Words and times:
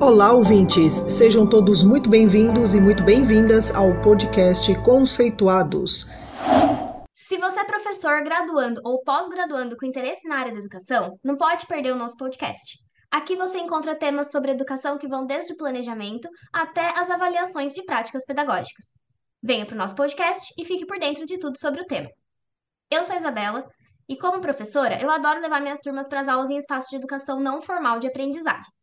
Olá, 0.00 0.32
ouvintes! 0.32 1.02
Sejam 1.08 1.44
todos 1.44 1.82
muito 1.82 2.08
bem-vindos 2.08 2.72
e 2.72 2.80
muito 2.80 3.02
bem-vindas 3.02 3.74
ao 3.74 4.00
podcast 4.00 4.72
Conceituados. 4.84 6.06
Se 7.12 7.36
você 7.36 7.58
é 7.58 7.64
professor, 7.64 8.22
graduando 8.22 8.80
ou 8.84 9.02
pós-graduando 9.02 9.76
com 9.76 9.84
interesse 9.84 10.28
na 10.28 10.36
área 10.38 10.52
da 10.52 10.60
educação, 10.60 11.18
não 11.24 11.36
pode 11.36 11.66
perder 11.66 11.92
o 11.92 11.96
nosso 11.96 12.16
podcast. 12.16 12.78
Aqui 13.10 13.34
você 13.34 13.58
encontra 13.58 13.98
temas 13.98 14.30
sobre 14.30 14.52
educação 14.52 14.98
que 14.98 15.08
vão 15.08 15.26
desde 15.26 15.54
o 15.54 15.56
planejamento 15.56 16.28
até 16.52 16.96
as 16.96 17.10
avaliações 17.10 17.72
de 17.74 17.84
práticas 17.84 18.24
pedagógicas. 18.24 18.94
Venha 19.42 19.66
para 19.66 19.74
o 19.74 19.78
nosso 19.78 19.96
podcast 19.96 20.54
e 20.56 20.64
fique 20.64 20.86
por 20.86 21.00
dentro 21.00 21.26
de 21.26 21.40
tudo 21.40 21.58
sobre 21.58 21.80
o 21.82 21.86
tema. 21.86 22.08
Eu 22.88 23.02
sou 23.02 23.16
a 23.16 23.18
Isabela 23.18 23.64
e, 24.08 24.16
como 24.16 24.40
professora, 24.40 25.02
eu 25.02 25.10
adoro 25.10 25.40
levar 25.40 25.60
minhas 25.60 25.80
turmas 25.80 26.06
para 26.06 26.20
as 26.20 26.28
aulas 26.28 26.50
em 26.50 26.56
espaço 26.56 26.86
de 26.88 26.96
educação 26.96 27.40
não 27.40 27.60
formal 27.60 27.98
de 27.98 28.06
aprendizagem. 28.06 28.77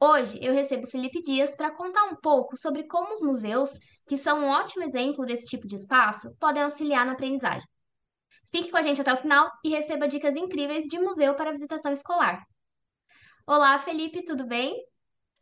Hoje 0.00 0.38
eu 0.40 0.52
recebo 0.52 0.86
Felipe 0.86 1.20
Dias 1.20 1.56
para 1.56 1.72
contar 1.72 2.04
um 2.04 2.14
pouco 2.14 2.56
sobre 2.56 2.84
como 2.84 3.12
os 3.14 3.20
museus, 3.20 3.80
que 4.06 4.16
são 4.16 4.44
um 4.44 4.48
ótimo 4.48 4.84
exemplo 4.84 5.26
desse 5.26 5.46
tipo 5.46 5.66
de 5.66 5.74
espaço, 5.74 6.32
podem 6.38 6.62
auxiliar 6.62 7.04
na 7.04 7.12
aprendizagem. 7.12 7.68
Fique 8.48 8.70
com 8.70 8.76
a 8.76 8.82
gente 8.82 9.00
até 9.00 9.12
o 9.12 9.16
final 9.16 9.50
e 9.64 9.70
receba 9.70 10.06
dicas 10.06 10.36
incríveis 10.36 10.84
de 10.84 11.00
museu 11.00 11.34
para 11.34 11.50
visitação 11.50 11.90
escolar. 11.90 12.46
Olá, 13.44 13.76
Felipe, 13.80 14.24
tudo 14.24 14.46
bem? 14.46 14.76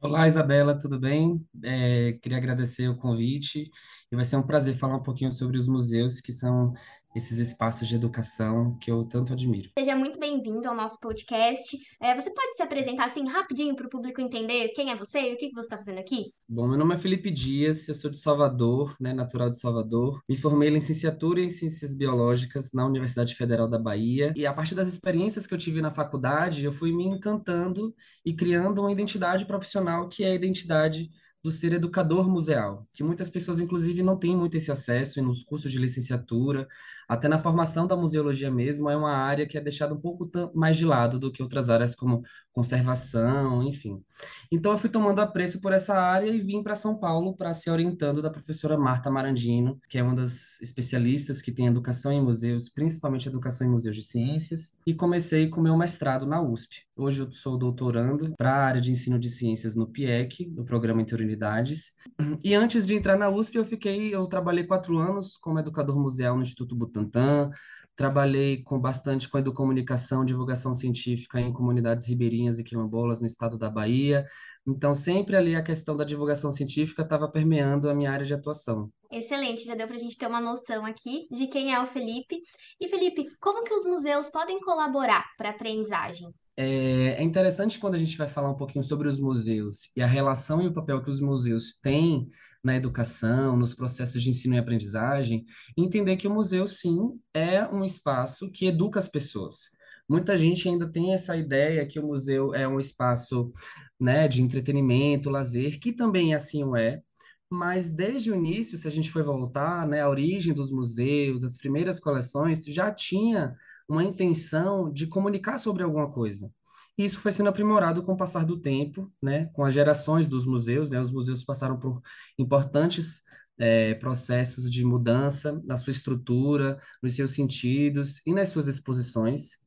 Olá, 0.00 0.26
Isabela, 0.26 0.78
tudo 0.78 0.98
bem? 0.98 1.46
É, 1.62 2.14
queria 2.14 2.38
agradecer 2.38 2.88
o 2.88 2.96
convite 2.96 3.70
e 4.10 4.16
vai 4.16 4.24
ser 4.24 4.36
um 4.36 4.46
prazer 4.46 4.74
falar 4.76 4.96
um 4.96 5.02
pouquinho 5.02 5.32
sobre 5.32 5.58
os 5.58 5.68
museus, 5.68 6.18
que 6.20 6.32
são 6.32 6.72
esses 7.16 7.38
espaços 7.38 7.88
de 7.88 7.94
educação 7.94 8.76
que 8.78 8.90
eu 8.90 9.02
tanto 9.04 9.32
admiro. 9.32 9.70
Seja 9.78 9.96
muito 9.96 10.20
bem-vindo 10.20 10.68
ao 10.68 10.74
nosso 10.74 11.00
podcast. 11.00 11.78
É, 11.98 12.14
você 12.14 12.30
pode 12.30 12.54
se 12.54 12.62
apresentar 12.62 13.06
assim 13.06 13.26
rapidinho 13.26 13.74
para 13.74 13.86
o 13.86 13.90
público 13.90 14.20
entender 14.20 14.68
quem 14.74 14.90
é 14.90 14.96
você 14.96 15.30
e 15.30 15.34
o 15.34 15.38
que 15.38 15.48
que 15.48 15.54
você 15.54 15.62
está 15.62 15.78
fazendo 15.78 15.98
aqui? 15.98 16.30
Bom, 16.46 16.68
meu 16.68 16.76
nome 16.76 16.94
é 16.94 16.98
Felipe 16.98 17.30
Dias, 17.30 17.88
eu 17.88 17.94
sou 17.94 18.10
de 18.10 18.18
Salvador, 18.18 18.94
né, 19.00 19.14
natural 19.14 19.48
de 19.48 19.58
Salvador. 19.58 20.20
Me 20.28 20.36
formei 20.36 20.68
em 20.68 20.74
licenciatura 20.74 21.40
em 21.40 21.48
Ciências 21.48 21.94
Biológicas 21.94 22.72
na 22.74 22.84
Universidade 22.84 23.34
Federal 23.34 23.66
da 23.66 23.78
Bahia 23.78 24.34
e 24.36 24.44
a 24.44 24.52
partir 24.52 24.74
das 24.74 24.88
experiências 24.88 25.46
que 25.46 25.54
eu 25.54 25.58
tive 25.58 25.80
na 25.80 25.90
faculdade, 25.90 26.66
eu 26.66 26.72
fui 26.72 26.92
me 26.92 27.04
encantando 27.04 27.94
e 28.26 28.34
criando 28.34 28.80
uma 28.82 28.92
identidade 28.92 29.46
profissional 29.46 30.06
que 30.06 30.22
é 30.22 30.32
a 30.32 30.34
identidade 30.34 31.10
do 31.46 31.52
ser 31.52 31.72
educador 31.72 32.28
museal, 32.28 32.84
que 32.92 33.04
muitas 33.04 33.30
pessoas, 33.30 33.60
inclusive, 33.60 34.02
não 34.02 34.18
têm 34.18 34.36
muito 34.36 34.56
esse 34.56 34.72
acesso 34.72 35.20
e 35.20 35.22
nos 35.22 35.44
cursos 35.44 35.70
de 35.70 35.78
licenciatura, 35.78 36.66
até 37.08 37.28
na 37.28 37.38
formação 37.38 37.86
da 37.86 37.96
museologia 37.96 38.50
mesmo, 38.50 38.90
é 38.90 38.96
uma 38.96 39.12
área 39.12 39.46
que 39.46 39.56
é 39.56 39.60
deixada 39.60 39.94
um 39.94 40.00
pouco 40.00 40.28
mais 40.54 40.76
de 40.76 40.84
lado 40.84 41.18
do 41.18 41.30
que 41.30 41.42
outras 41.42 41.70
áreas 41.70 41.94
como 41.94 42.22
conservação, 42.52 43.62
enfim. 43.62 44.02
Então, 44.50 44.72
eu 44.72 44.78
fui 44.78 44.90
tomando 44.90 45.20
apreço 45.20 45.60
por 45.60 45.72
essa 45.72 45.94
área 45.94 46.28
e 46.28 46.40
vim 46.40 46.62
para 46.62 46.74
São 46.74 46.98
Paulo 46.98 47.36
para 47.36 47.52
se 47.54 47.70
orientando 47.70 48.22
da 48.22 48.30
professora 48.30 48.78
Marta 48.78 49.10
Marandino, 49.10 49.78
que 49.88 49.98
é 49.98 50.02
uma 50.02 50.14
das 50.14 50.60
especialistas 50.60 51.42
que 51.42 51.52
tem 51.52 51.66
educação 51.66 52.12
em 52.12 52.22
museus, 52.22 52.68
principalmente 52.68 53.28
educação 53.28 53.66
em 53.66 53.70
museus 53.70 53.94
de 53.94 54.02
ciências, 54.02 54.76
e 54.86 54.94
comecei 54.94 55.48
com 55.48 55.60
meu 55.60 55.76
mestrado 55.76 56.26
na 56.26 56.40
USP. 56.40 56.86
Hoje 56.96 57.20
eu 57.20 57.30
sou 57.30 57.58
doutorando 57.58 58.32
para 58.38 58.54
a 58.54 58.64
área 58.64 58.80
de 58.80 58.90
ensino 58.90 59.18
de 59.18 59.28
ciências 59.28 59.76
no 59.76 59.86
PIEC, 59.86 60.46
no 60.46 60.64
Programa 60.64 61.02
Interunidades. 61.02 61.94
E 62.42 62.54
antes 62.54 62.86
de 62.86 62.94
entrar 62.94 63.18
na 63.18 63.28
USP, 63.28 63.56
eu 63.56 63.64
fiquei, 63.64 64.14
eu 64.14 64.26
trabalhei 64.26 64.64
quatro 64.64 64.96
anos 64.96 65.36
como 65.36 65.58
educador 65.58 66.00
museal 66.00 66.36
no 66.36 66.42
Instituto 66.42 66.74
Butantan, 66.96 67.50
trabalhei 67.94 68.62
com 68.62 68.78
bastante 68.78 69.28
com 69.28 69.38
educomunicação, 69.38 70.24
divulgação 70.24 70.74
científica 70.74 71.40
em 71.40 71.52
comunidades 71.52 72.06
ribeirinhas 72.06 72.58
e 72.58 72.64
quilombolas 72.64 73.20
no 73.20 73.26
estado 73.26 73.58
da 73.58 73.70
Bahia. 73.70 74.26
Então, 74.66 74.94
sempre 74.94 75.36
ali 75.36 75.54
a 75.54 75.62
questão 75.62 75.96
da 75.96 76.04
divulgação 76.04 76.50
científica 76.50 77.02
estava 77.02 77.30
permeando 77.30 77.88
a 77.88 77.94
minha 77.94 78.10
área 78.10 78.26
de 78.26 78.34
atuação. 78.34 78.90
Excelente, 79.10 79.64
já 79.64 79.74
deu 79.74 79.86
para 79.86 79.96
a 79.96 80.00
gente 80.00 80.18
ter 80.18 80.26
uma 80.26 80.40
noção 80.40 80.84
aqui 80.84 81.28
de 81.30 81.46
quem 81.46 81.72
é 81.72 81.80
o 81.80 81.86
Felipe. 81.86 82.40
E 82.80 82.88
Felipe, 82.88 83.24
como 83.40 83.62
que 83.62 83.72
os 83.72 83.84
museus 83.84 84.28
podem 84.30 84.60
colaborar 84.60 85.24
para 85.38 85.50
a 85.50 85.52
aprendizagem? 85.52 86.28
É, 86.56 87.20
é 87.20 87.22
interessante 87.22 87.78
quando 87.78 87.96
a 87.96 87.98
gente 87.98 88.16
vai 88.16 88.28
falar 88.28 88.50
um 88.50 88.56
pouquinho 88.56 88.84
sobre 88.84 89.08
os 89.08 89.18
museus 89.18 89.90
e 89.96 90.02
a 90.02 90.06
relação 90.06 90.62
e 90.62 90.66
o 90.66 90.72
papel 90.72 91.02
que 91.02 91.10
os 91.10 91.20
museus 91.20 91.78
têm 91.80 92.30
na 92.64 92.74
educação, 92.74 93.56
nos 93.56 93.74
processos 93.74 94.22
de 94.22 94.30
ensino 94.30 94.54
e 94.54 94.58
aprendizagem, 94.58 95.44
entender 95.76 96.16
que 96.16 96.26
o 96.26 96.34
museu, 96.34 96.66
sim, 96.66 97.20
é 97.32 97.64
um 97.68 97.84
espaço 97.84 98.50
que 98.50 98.66
educa 98.66 98.98
as 98.98 99.06
pessoas. 99.08 99.70
Muita 100.08 100.38
gente 100.38 100.68
ainda 100.68 100.90
tem 100.90 101.12
essa 101.12 101.36
ideia 101.36 101.86
que 101.86 102.00
o 102.00 102.06
museu 102.06 102.54
é 102.54 102.66
um 102.66 102.80
espaço, 102.80 103.52
né, 104.00 104.26
de 104.26 104.42
entretenimento, 104.42 105.30
lazer, 105.30 105.78
que 105.78 105.92
também 105.92 106.34
assim 106.34 106.64
o 106.64 106.74
é, 106.76 107.02
mas 107.50 107.88
desde 107.88 108.30
o 108.30 108.34
início, 108.34 108.76
se 108.76 108.88
a 108.88 108.90
gente 108.90 109.10
for 109.10 109.22
voltar, 109.22 109.86
né, 109.86 110.00
a 110.00 110.08
origem 110.08 110.52
dos 110.52 110.70
museus, 110.70 111.44
as 111.44 111.56
primeiras 111.56 112.00
coleções, 112.00 112.64
já 112.64 112.92
tinha 112.92 113.54
uma 113.88 114.04
intenção 114.04 114.92
de 114.92 115.06
comunicar 115.06 115.58
sobre 115.58 115.82
alguma 115.82 116.10
coisa. 116.10 116.50
E 116.98 117.04
isso 117.04 117.20
foi 117.20 117.30
sendo 117.30 117.48
aprimorado 117.48 118.02
com 118.02 118.12
o 118.12 118.16
passar 118.16 118.44
do 118.44 118.58
tempo, 118.58 119.12
né, 119.22 119.46
com 119.52 119.64
as 119.64 119.74
gerações 119.74 120.28
dos 120.28 120.46
museus, 120.46 120.90
né, 120.90 121.00
os 121.00 121.12
museus 121.12 121.44
passaram 121.44 121.78
por 121.78 122.00
importantes 122.38 123.22
é, 123.58 123.94
processos 123.94 124.70
de 124.70 124.84
mudança 124.84 125.60
na 125.64 125.76
sua 125.76 125.90
estrutura, 125.90 126.80
nos 127.02 127.14
seus 127.14 127.32
sentidos 127.32 128.20
e 128.26 128.32
nas 128.32 128.48
suas 128.48 128.66
exposições, 128.66 129.58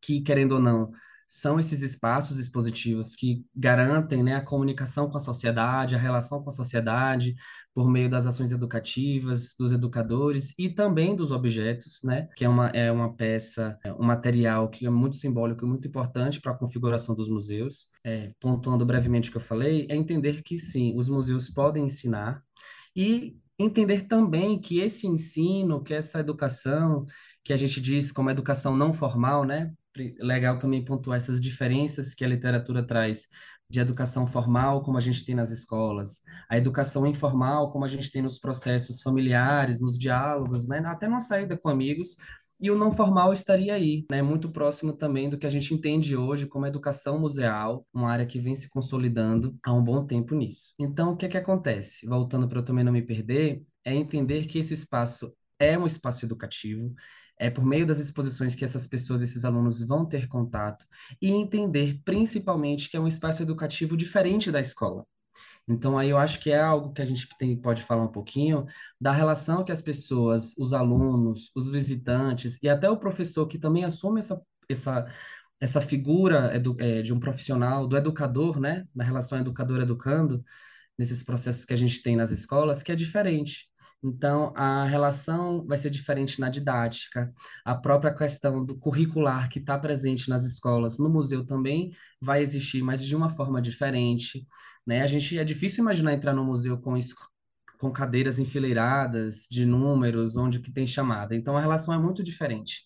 que, 0.00 0.20
querendo 0.20 0.52
ou 0.52 0.60
não, 0.60 0.92
são 1.30 1.60
esses 1.60 1.82
espaços 1.82 2.38
expositivos 2.38 3.14
que 3.14 3.44
garantem 3.54 4.22
né, 4.22 4.34
a 4.34 4.40
comunicação 4.40 5.10
com 5.10 5.18
a 5.18 5.20
sociedade, 5.20 5.94
a 5.94 5.98
relação 5.98 6.42
com 6.42 6.48
a 6.48 6.52
sociedade, 6.52 7.36
por 7.74 7.90
meio 7.90 8.08
das 8.08 8.24
ações 8.24 8.50
educativas, 8.50 9.54
dos 9.58 9.70
educadores 9.70 10.54
e 10.58 10.70
também 10.70 11.14
dos 11.14 11.30
objetos, 11.30 12.00
né, 12.02 12.28
que 12.34 12.46
é 12.46 12.48
uma, 12.48 12.68
é 12.68 12.90
uma 12.90 13.14
peça, 13.14 13.78
é 13.84 13.92
um 13.92 14.04
material 14.04 14.70
que 14.70 14.86
é 14.86 14.90
muito 14.90 15.16
simbólico 15.16 15.66
e 15.66 15.68
muito 15.68 15.86
importante 15.86 16.40
para 16.40 16.52
a 16.52 16.56
configuração 16.56 17.14
dos 17.14 17.28
museus. 17.28 17.90
É, 18.02 18.32
pontuando 18.40 18.86
brevemente 18.86 19.28
o 19.28 19.32
que 19.32 19.36
eu 19.36 19.42
falei, 19.42 19.86
é 19.90 19.94
entender 19.94 20.42
que 20.42 20.58
sim, 20.58 20.94
os 20.96 21.10
museus 21.10 21.50
podem 21.50 21.84
ensinar 21.84 22.42
e 22.96 23.36
entender 23.58 24.06
também 24.06 24.58
que 24.58 24.80
esse 24.80 25.06
ensino, 25.06 25.82
que 25.82 25.92
essa 25.92 26.20
educação, 26.20 27.04
que 27.44 27.52
a 27.52 27.56
gente 27.56 27.82
diz 27.82 28.10
como 28.10 28.30
educação 28.30 28.74
não 28.74 28.94
formal, 28.94 29.44
né, 29.44 29.74
legal 30.20 30.58
também 30.58 30.84
pontuar 30.84 31.16
essas 31.16 31.40
diferenças 31.40 32.14
que 32.14 32.24
a 32.24 32.28
literatura 32.28 32.86
traz 32.86 33.28
de 33.70 33.80
educação 33.80 34.26
formal, 34.26 34.82
como 34.82 34.96
a 34.96 35.00
gente 35.00 35.24
tem 35.24 35.34
nas 35.34 35.50
escolas, 35.50 36.22
a 36.48 36.56
educação 36.56 37.06
informal, 37.06 37.70
como 37.70 37.84
a 37.84 37.88
gente 37.88 38.10
tem 38.10 38.22
nos 38.22 38.38
processos 38.38 39.02
familiares, 39.02 39.80
nos 39.80 39.98
diálogos, 39.98 40.66
né? 40.66 40.78
até 40.86 41.06
numa 41.06 41.20
saída 41.20 41.56
com 41.56 41.68
amigos, 41.68 42.16
e 42.60 42.70
o 42.70 42.78
não 42.78 42.90
formal 42.90 43.32
estaria 43.32 43.74
aí, 43.74 44.04
né? 44.10 44.22
muito 44.22 44.50
próximo 44.50 44.92
também 44.92 45.28
do 45.28 45.38
que 45.38 45.46
a 45.46 45.50
gente 45.50 45.72
entende 45.74 46.16
hoje 46.16 46.46
como 46.46 46.66
educação 46.66 47.18
museal, 47.18 47.86
uma 47.92 48.10
área 48.10 48.26
que 48.26 48.40
vem 48.40 48.54
se 48.54 48.68
consolidando 48.70 49.56
há 49.62 49.72
um 49.72 49.84
bom 49.84 50.04
tempo 50.04 50.34
nisso. 50.34 50.74
Então, 50.80 51.12
o 51.12 51.16
que 51.16 51.26
é 51.26 51.28
que 51.28 51.36
acontece? 51.36 52.06
Voltando 52.06 52.48
para 52.48 52.58
eu 52.60 52.64
também 52.64 52.82
não 52.82 52.92
me 52.92 53.02
perder, 53.02 53.62
é 53.84 53.94
entender 53.94 54.46
que 54.46 54.58
esse 54.58 54.74
espaço 54.74 55.32
é 55.58 55.78
um 55.78 55.86
espaço 55.86 56.24
educativo, 56.24 56.94
é 57.38 57.50
por 57.50 57.64
meio 57.64 57.86
das 57.86 57.98
exposições 57.98 58.54
que 58.54 58.64
essas 58.64 58.86
pessoas, 58.86 59.22
esses 59.22 59.44
alunos 59.44 59.80
vão 59.86 60.04
ter 60.04 60.26
contato 60.28 60.84
e 61.20 61.30
entender 61.30 62.00
principalmente 62.04 62.90
que 62.90 62.96
é 62.96 63.00
um 63.00 63.08
espaço 63.08 63.42
educativo 63.42 63.96
diferente 63.96 64.50
da 64.50 64.60
escola. 64.60 65.06
Então, 65.68 65.98
aí 65.98 66.08
eu 66.08 66.16
acho 66.16 66.40
que 66.40 66.50
é 66.50 66.58
algo 66.58 66.92
que 66.92 67.02
a 67.02 67.04
gente 67.04 67.28
tem, 67.38 67.54
pode 67.56 67.82
falar 67.82 68.02
um 68.04 68.12
pouquinho 68.12 68.66
da 68.98 69.12
relação 69.12 69.62
que 69.64 69.70
as 69.70 69.82
pessoas, 69.82 70.56
os 70.56 70.72
alunos, 70.72 71.50
os 71.54 71.70
visitantes 71.70 72.58
e 72.62 72.68
até 72.68 72.88
o 72.90 72.96
professor 72.96 73.46
que 73.46 73.58
também 73.58 73.84
assume 73.84 74.20
essa, 74.20 74.40
essa, 74.68 75.06
essa 75.60 75.80
figura 75.80 76.52
é, 76.78 77.02
de 77.02 77.12
um 77.12 77.20
profissional, 77.20 77.86
do 77.86 77.96
educador, 77.96 78.58
né? 78.58 78.86
Na 78.94 79.04
relação 79.04 79.38
educador-educando, 79.38 80.42
nesses 80.98 81.22
processos 81.22 81.64
que 81.66 81.74
a 81.74 81.76
gente 81.76 82.02
tem 82.02 82.16
nas 82.16 82.30
escolas, 82.30 82.82
que 82.82 82.90
é 82.90 82.96
diferente. 82.96 83.67
Então, 84.02 84.52
a 84.54 84.84
relação 84.84 85.66
vai 85.66 85.76
ser 85.76 85.90
diferente 85.90 86.40
na 86.40 86.48
didática, 86.48 87.32
a 87.64 87.74
própria 87.74 88.14
questão 88.14 88.64
do 88.64 88.78
curricular 88.78 89.48
que 89.48 89.58
está 89.58 89.76
presente 89.76 90.28
nas 90.28 90.44
escolas, 90.44 90.98
no 90.98 91.10
museu 91.10 91.44
também 91.44 91.92
vai 92.20 92.40
existir, 92.40 92.82
mas 92.82 93.04
de 93.04 93.16
uma 93.16 93.28
forma 93.28 93.60
diferente, 93.60 94.46
né? 94.86 95.02
A 95.02 95.06
gente 95.06 95.36
é 95.36 95.44
difícil 95.44 95.82
imaginar 95.82 96.12
entrar 96.12 96.32
no 96.32 96.44
museu 96.44 96.78
com 96.78 96.96
com 97.78 97.92
cadeiras 97.92 98.38
enfileiradas 98.40 99.46
de 99.50 99.64
números, 99.64 100.36
onde 100.36 100.58
que 100.58 100.72
tem 100.72 100.86
chamada. 100.86 101.34
Então, 101.34 101.56
a 101.56 101.60
relação 101.60 101.94
é 101.94 101.98
muito 101.98 102.24
diferente. 102.24 102.82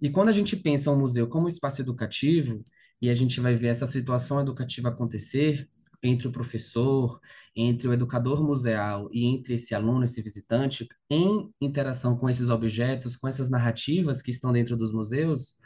E 0.00 0.08
quando 0.08 0.28
a 0.28 0.32
gente 0.32 0.56
pensa 0.56 0.90
o 0.90 0.96
museu 0.96 1.26
como 1.28 1.48
espaço 1.48 1.80
educativo, 1.82 2.64
e 3.00 3.10
a 3.10 3.14
gente 3.14 3.40
vai 3.40 3.54
ver 3.54 3.68
essa 3.68 3.86
situação 3.86 4.40
educativa 4.40 4.88
acontecer, 4.88 5.68
entre 6.02 6.28
o 6.28 6.32
professor, 6.32 7.20
entre 7.54 7.88
o 7.88 7.92
educador 7.92 8.42
museal 8.44 9.08
e 9.12 9.24
entre 9.26 9.54
esse 9.54 9.74
aluno, 9.74 10.04
esse 10.04 10.20
visitante, 10.22 10.86
em 11.10 11.50
interação 11.60 12.16
com 12.16 12.28
esses 12.28 12.50
objetos, 12.50 13.16
com 13.16 13.28
essas 13.28 13.50
narrativas 13.50 14.22
que 14.22 14.30
estão 14.30 14.52
dentro 14.52 14.76
dos 14.76 14.92
museus, 14.92 15.58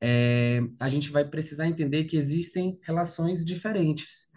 é, 0.00 0.60
a 0.78 0.88
gente 0.88 1.10
vai 1.10 1.24
precisar 1.28 1.66
entender 1.66 2.04
que 2.04 2.16
existem 2.16 2.78
relações 2.82 3.44
diferentes. 3.44 4.28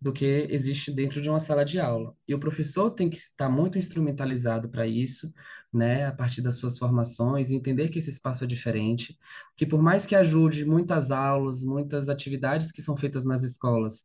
do 0.00 0.12
que 0.12 0.46
existe 0.48 0.92
dentro 0.92 1.20
de 1.20 1.28
uma 1.28 1.40
sala 1.40 1.64
de 1.64 1.80
aula. 1.80 2.14
E 2.26 2.32
o 2.34 2.38
professor 2.38 2.90
tem 2.90 3.10
que 3.10 3.16
estar 3.16 3.48
muito 3.48 3.78
instrumentalizado 3.78 4.68
para 4.68 4.86
isso, 4.86 5.32
né, 5.72 6.06
a 6.06 6.12
partir 6.12 6.40
das 6.40 6.54
suas 6.54 6.78
formações, 6.78 7.50
entender 7.50 7.88
que 7.88 7.98
esse 7.98 8.10
espaço 8.10 8.44
é 8.44 8.46
diferente, 8.46 9.18
que 9.56 9.66
por 9.66 9.82
mais 9.82 10.06
que 10.06 10.14
ajude 10.14 10.64
muitas 10.64 11.10
aulas, 11.10 11.62
muitas 11.64 12.08
atividades 12.08 12.70
que 12.70 12.80
são 12.80 12.96
feitas 12.96 13.24
nas 13.24 13.42
escolas, 13.42 14.04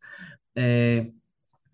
é, 0.55 1.11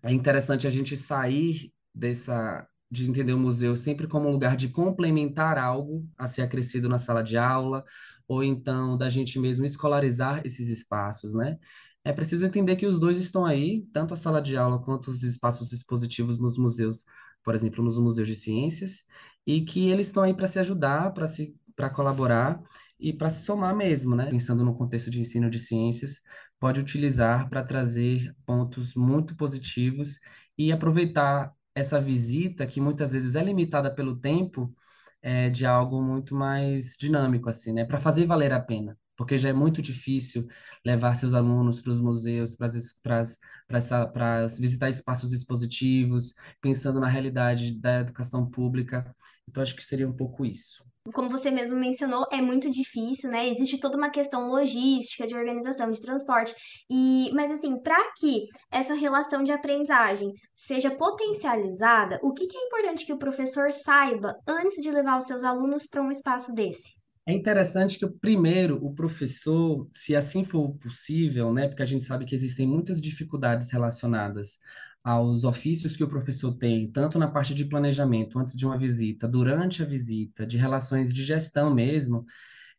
é 0.02 0.12
interessante 0.12 0.66
a 0.66 0.70
gente 0.70 0.96
sair 0.96 1.72
dessa 1.94 2.66
de 2.90 3.08
entender 3.08 3.32
o 3.32 3.38
museu 3.38 3.76
sempre 3.76 4.08
como 4.08 4.28
um 4.28 4.32
lugar 4.32 4.56
de 4.56 4.68
complementar 4.68 5.56
algo 5.56 6.08
a 6.18 6.26
ser 6.26 6.42
acrescido 6.42 6.88
na 6.88 6.98
sala 6.98 7.22
de 7.22 7.36
aula, 7.36 7.84
ou 8.26 8.42
então 8.42 8.98
da 8.98 9.08
gente 9.08 9.38
mesmo 9.38 9.64
escolarizar 9.64 10.42
esses 10.44 10.68
espaços, 10.68 11.34
né? 11.34 11.56
É 12.04 12.12
preciso 12.12 12.44
entender 12.44 12.76
que 12.76 12.86
os 12.86 12.98
dois 12.98 13.18
estão 13.18 13.44
aí, 13.44 13.86
tanto 13.92 14.14
a 14.14 14.16
sala 14.16 14.40
de 14.40 14.56
aula 14.56 14.82
quanto 14.82 15.08
os 15.08 15.22
espaços 15.22 15.72
expositivos 15.72 16.40
nos 16.40 16.56
museus, 16.58 17.04
por 17.44 17.54
exemplo, 17.54 17.84
nos 17.84 17.98
museus 17.98 18.26
de 18.26 18.34
ciências, 18.36 19.04
e 19.46 19.60
que 19.62 19.88
eles 19.88 20.08
estão 20.08 20.22
aí 20.22 20.34
para 20.34 20.46
se 20.46 20.58
ajudar, 20.58 21.12
para 21.12 21.28
se 21.28 21.56
para 21.76 21.88
colaborar 21.88 22.60
e 22.98 23.12
para 23.12 23.30
se 23.30 23.42
somar 23.44 23.74
mesmo, 23.74 24.14
né? 24.14 24.28
Pensando 24.30 24.64
no 24.64 24.74
contexto 24.74 25.10
de 25.10 25.20
ensino 25.20 25.48
de 25.48 25.58
ciências, 25.58 26.20
pode 26.60 26.80
utilizar 26.80 27.48
para 27.50 27.64
trazer 27.64 28.34
pontos 28.46 28.94
muito 28.94 29.36
positivos 29.36 30.20
e 30.58 30.72
aproveitar 30.72 31.52
essa 31.74 31.98
visita, 32.00 32.66
que 32.66 32.80
muitas 32.80 33.12
vezes 33.12 33.36
é 33.36 33.42
limitada 33.44 33.94
pelo 33.94 34.16
tempo, 34.20 34.74
é, 35.22 35.50
de 35.50 35.66
algo 35.66 36.02
muito 36.02 36.34
mais 36.34 36.96
dinâmico, 36.98 37.48
assim, 37.48 37.72
né? 37.72 37.84
Para 37.84 38.00
fazer 38.00 38.26
valer 38.26 38.52
a 38.52 38.60
pena. 38.60 38.98
Porque 39.16 39.36
já 39.38 39.50
é 39.50 39.52
muito 39.52 39.82
difícil 39.82 40.46
levar 40.84 41.14
seus 41.14 41.34
alunos 41.34 41.80
para 41.80 41.90
os 41.92 42.00
museus, 42.00 42.54
para 42.54 44.46
visitar 44.58 44.88
espaços 44.88 45.32
expositivos, 45.32 46.34
pensando 46.60 47.00
na 47.00 47.08
realidade 47.08 47.74
da 47.78 48.00
educação 48.00 48.48
pública. 48.50 49.14
Então, 49.50 49.62
acho 49.62 49.76
que 49.76 49.84
seria 49.84 50.08
um 50.08 50.16
pouco 50.16 50.46
isso 50.46 50.84
como 51.12 51.30
você 51.30 51.50
mesmo 51.50 51.76
mencionou, 51.76 52.26
é 52.30 52.40
muito 52.40 52.70
difícil, 52.70 53.30
né? 53.30 53.48
Existe 53.48 53.78
toda 53.78 53.96
uma 53.96 54.10
questão 54.10 54.48
logística, 54.48 55.26
de 55.26 55.34
organização, 55.34 55.90
de 55.90 56.00
transporte. 56.00 56.54
E, 56.90 57.30
mas 57.32 57.50
assim, 57.50 57.80
para 57.80 58.12
que 58.18 58.46
essa 58.70 58.94
relação 58.94 59.42
de 59.42 59.52
aprendizagem 59.52 60.32
seja 60.54 60.90
potencializada, 60.90 62.18
o 62.22 62.32
que, 62.32 62.46
que 62.46 62.56
é 62.56 62.66
importante 62.66 63.06
que 63.06 63.12
o 63.12 63.18
professor 63.18 63.72
saiba 63.72 64.36
antes 64.46 64.82
de 64.82 64.90
levar 64.90 65.18
os 65.18 65.26
seus 65.26 65.42
alunos 65.42 65.86
para 65.86 66.02
um 66.02 66.10
espaço 66.10 66.54
desse? 66.54 67.00
É 67.26 67.32
interessante 67.32 67.98
que, 67.98 68.08
primeiro, 68.08 68.84
o 68.84 68.94
professor, 68.94 69.86
se 69.90 70.16
assim 70.16 70.42
for 70.42 70.74
possível, 70.78 71.52
né, 71.52 71.68
porque 71.68 71.82
a 71.82 71.86
gente 71.86 72.04
sabe 72.04 72.24
que 72.24 72.34
existem 72.34 72.66
muitas 72.66 73.00
dificuldades 73.00 73.70
relacionadas 73.70 74.58
aos 75.02 75.44
ofícios 75.44 75.96
que 75.96 76.04
o 76.04 76.08
professor 76.08 76.54
tem, 76.56 76.90
tanto 76.90 77.18
na 77.18 77.28
parte 77.28 77.54
de 77.54 77.64
planejamento, 77.64 78.38
antes 78.38 78.56
de 78.56 78.66
uma 78.66 78.78
visita, 78.78 79.26
durante 79.26 79.82
a 79.82 79.86
visita, 79.86 80.46
de 80.46 80.58
relações 80.58 81.12
de 81.12 81.24
gestão 81.24 81.74
mesmo, 81.74 82.24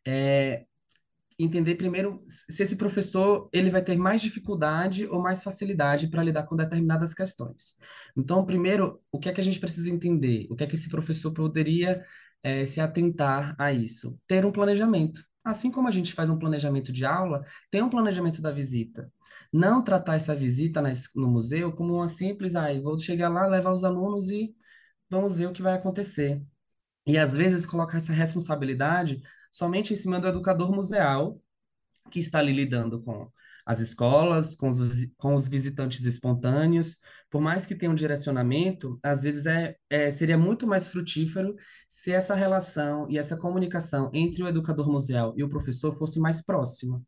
é 0.06 0.64
entender 1.38 1.74
primeiro 1.74 2.22
se 2.26 2.62
esse 2.62 2.76
professor 2.76 3.48
ele 3.52 3.70
vai 3.70 3.82
ter 3.82 3.96
mais 3.96 4.20
dificuldade 4.20 5.06
ou 5.06 5.20
mais 5.20 5.42
facilidade 5.42 6.08
para 6.08 6.22
lidar 6.22 6.44
com 6.44 6.56
determinadas 6.56 7.14
questões. 7.14 7.76
Então, 8.16 8.44
primeiro, 8.44 9.00
o 9.10 9.18
que 9.18 9.28
é 9.28 9.32
que 9.32 9.40
a 9.40 9.44
gente 9.44 9.60
precisa 9.60 9.90
entender? 9.90 10.46
O 10.50 10.56
que 10.56 10.64
é 10.64 10.66
que 10.66 10.74
esse 10.74 10.88
professor 10.88 11.32
poderia 11.32 12.04
é, 12.42 12.64
se 12.66 12.80
atentar 12.80 13.54
a 13.58 13.72
isso? 13.72 14.18
Ter 14.26 14.44
um 14.44 14.52
planejamento. 14.52 15.22
Assim 15.44 15.70
como 15.70 15.88
a 15.88 15.90
gente 15.90 16.12
faz 16.12 16.30
um 16.30 16.38
planejamento 16.38 16.92
de 16.92 17.04
aula, 17.04 17.44
tem 17.70 17.82
um 17.82 17.90
planejamento 17.90 18.40
da 18.40 18.50
visita. 18.52 19.12
Não 19.52 19.82
tratar 19.82 20.14
essa 20.16 20.34
visita 20.36 20.82
no 21.16 21.28
museu 21.28 21.72
como 21.72 21.94
uma 21.94 22.08
simples, 22.08 22.54
ah, 22.54 22.68
vou 22.80 22.98
chegar 22.98 23.28
lá, 23.28 23.46
levar 23.46 23.72
os 23.72 23.84
alunos 23.84 24.30
e 24.30 24.54
vamos 25.10 25.38
ver 25.38 25.46
o 25.48 25.52
que 25.52 25.62
vai 25.62 25.74
acontecer. 25.74 26.42
E 27.06 27.18
às 27.18 27.36
vezes 27.36 27.66
colocar 27.66 27.98
essa 27.98 28.12
responsabilidade 28.12 29.22
somente 29.50 29.92
em 29.92 29.96
cima 29.96 30.20
do 30.20 30.28
educador 30.28 30.72
museal, 30.72 31.40
que 32.10 32.18
está 32.20 32.38
ali 32.38 32.52
lidando 32.52 33.02
com 33.02 33.30
as 33.66 33.80
escolas, 33.80 34.54
com 34.54 34.68
os, 34.68 34.78
com 35.16 35.34
os 35.34 35.48
visitantes 35.48 36.04
espontâneos, 36.04 36.98
por 37.30 37.40
mais 37.40 37.64
que 37.64 37.74
tenha 37.74 37.90
um 37.90 37.94
direcionamento, 37.94 38.98
às 39.02 39.22
vezes 39.22 39.46
é, 39.46 39.76
é, 39.88 40.10
seria 40.10 40.36
muito 40.36 40.66
mais 40.66 40.88
frutífero 40.88 41.54
se 41.88 42.12
essa 42.12 42.34
relação 42.34 43.06
e 43.08 43.16
essa 43.16 43.36
comunicação 43.36 44.10
entre 44.12 44.42
o 44.42 44.48
educador 44.48 44.90
museal 44.90 45.32
e 45.36 45.42
o 45.42 45.48
professor 45.48 45.92
fosse 45.92 46.20
mais 46.20 46.42
próxima. 46.42 47.02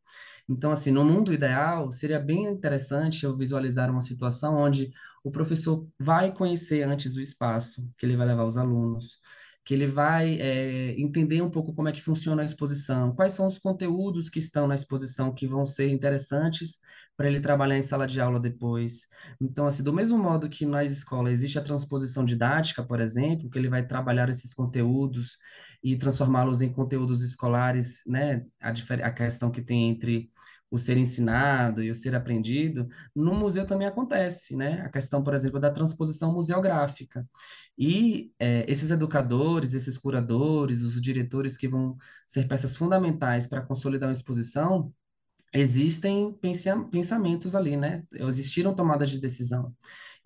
Então, 0.48 0.70
assim, 0.70 0.90
no 0.90 1.04
mundo 1.04 1.32
ideal, 1.32 1.90
seria 1.90 2.18
bem 2.20 2.44
interessante 2.44 3.24
eu 3.24 3.34
visualizar 3.36 3.90
uma 3.90 4.00
situação 4.00 4.56
onde 4.56 4.92
o 5.22 5.30
professor 5.30 5.86
vai 5.98 6.32
conhecer 6.32 6.82
antes 6.82 7.16
o 7.16 7.20
espaço 7.20 7.88
que 7.96 8.04
ele 8.04 8.16
vai 8.16 8.26
levar 8.26 8.44
os 8.44 8.58
alunos, 8.58 9.20
que 9.64 9.72
ele 9.72 9.86
vai 9.86 10.38
é, 10.40 11.00
entender 11.00 11.40
um 11.42 11.50
pouco 11.50 11.74
como 11.74 11.88
é 11.88 11.92
que 11.92 12.02
funciona 12.02 12.42
a 12.42 12.44
exposição, 12.44 13.14
quais 13.14 13.32
são 13.32 13.46
os 13.46 13.58
conteúdos 13.58 14.28
que 14.28 14.38
estão 14.38 14.66
na 14.66 14.74
exposição 14.74 15.32
que 15.32 15.46
vão 15.46 15.64
ser 15.64 15.88
interessantes 15.88 16.78
para 17.16 17.28
ele 17.28 17.40
trabalhar 17.40 17.78
em 17.78 17.82
sala 17.82 18.06
de 18.06 18.20
aula 18.20 18.40
depois. 18.40 19.08
Então, 19.40 19.66
assim, 19.66 19.82
do 19.82 19.92
mesmo 19.92 20.18
modo 20.18 20.48
que 20.48 20.66
na 20.66 20.84
escola 20.84 21.30
existe 21.30 21.58
a 21.58 21.62
transposição 21.62 22.24
didática, 22.24 22.82
por 22.84 23.00
exemplo, 23.00 23.48
que 23.48 23.58
ele 23.58 23.68
vai 23.68 23.86
trabalhar 23.86 24.28
esses 24.28 24.52
conteúdos 24.52 25.38
e 25.82 25.96
transformá-los 25.96 26.60
em 26.60 26.72
conteúdos 26.72 27.22
escolares, 27.22 28.02
né? 28.06 28.44
A, 28.60 28.70
a 29.06 29.12
questão 29.12 29.50
que 29.50 29.62
tem 29.62 29.90
entre 29.90 30.30
o 30.70 30.78
ser 30.78 30.96
ensinado 30.96 31.82
e 31.82 31.90
o 31.90 31.94
ser 31.94 32.14
aprendido, 32.14 32.88
no 33.14 33.34
museu 33.34 33.66
também 33.66 33.86
acontece, 33.86 34.56
né? 34.56 34.80
A 34.82 34.88
questão, 34.88 35.22
por 35.22 35.34
exemplo, 35.34 35.60
da 35.60 35.70
transposição 35.70 36.32
museográfica. 36.32 37.26
E 37.78 38.32
é, 38.38 38.64
esses 38.70 38.90
educadores, 38.90 39.74
esses 39.74 39.96
curadores, 39.98 40.82
os 40.82 41.00
diretores 41.00 41.56
que 41.56 41.68
vão 41.68 41.96
ser 42.26 42.48
peças 42.48 42.76
fundamentais 42.76 43.46
para 43.46 43.62
consolidar 43.62 44.08
uma 44.08 44.12
exposição, 44.12 44.92
existem 45.52 46.36
pensamentos 46.90 47.54
ali, 47.54 47.76
né? 47.76 48.04
Existiram 48.12 48.74
tomadas 48.74 49.10
de 49.10 49.20
decisão. 49.20 49.74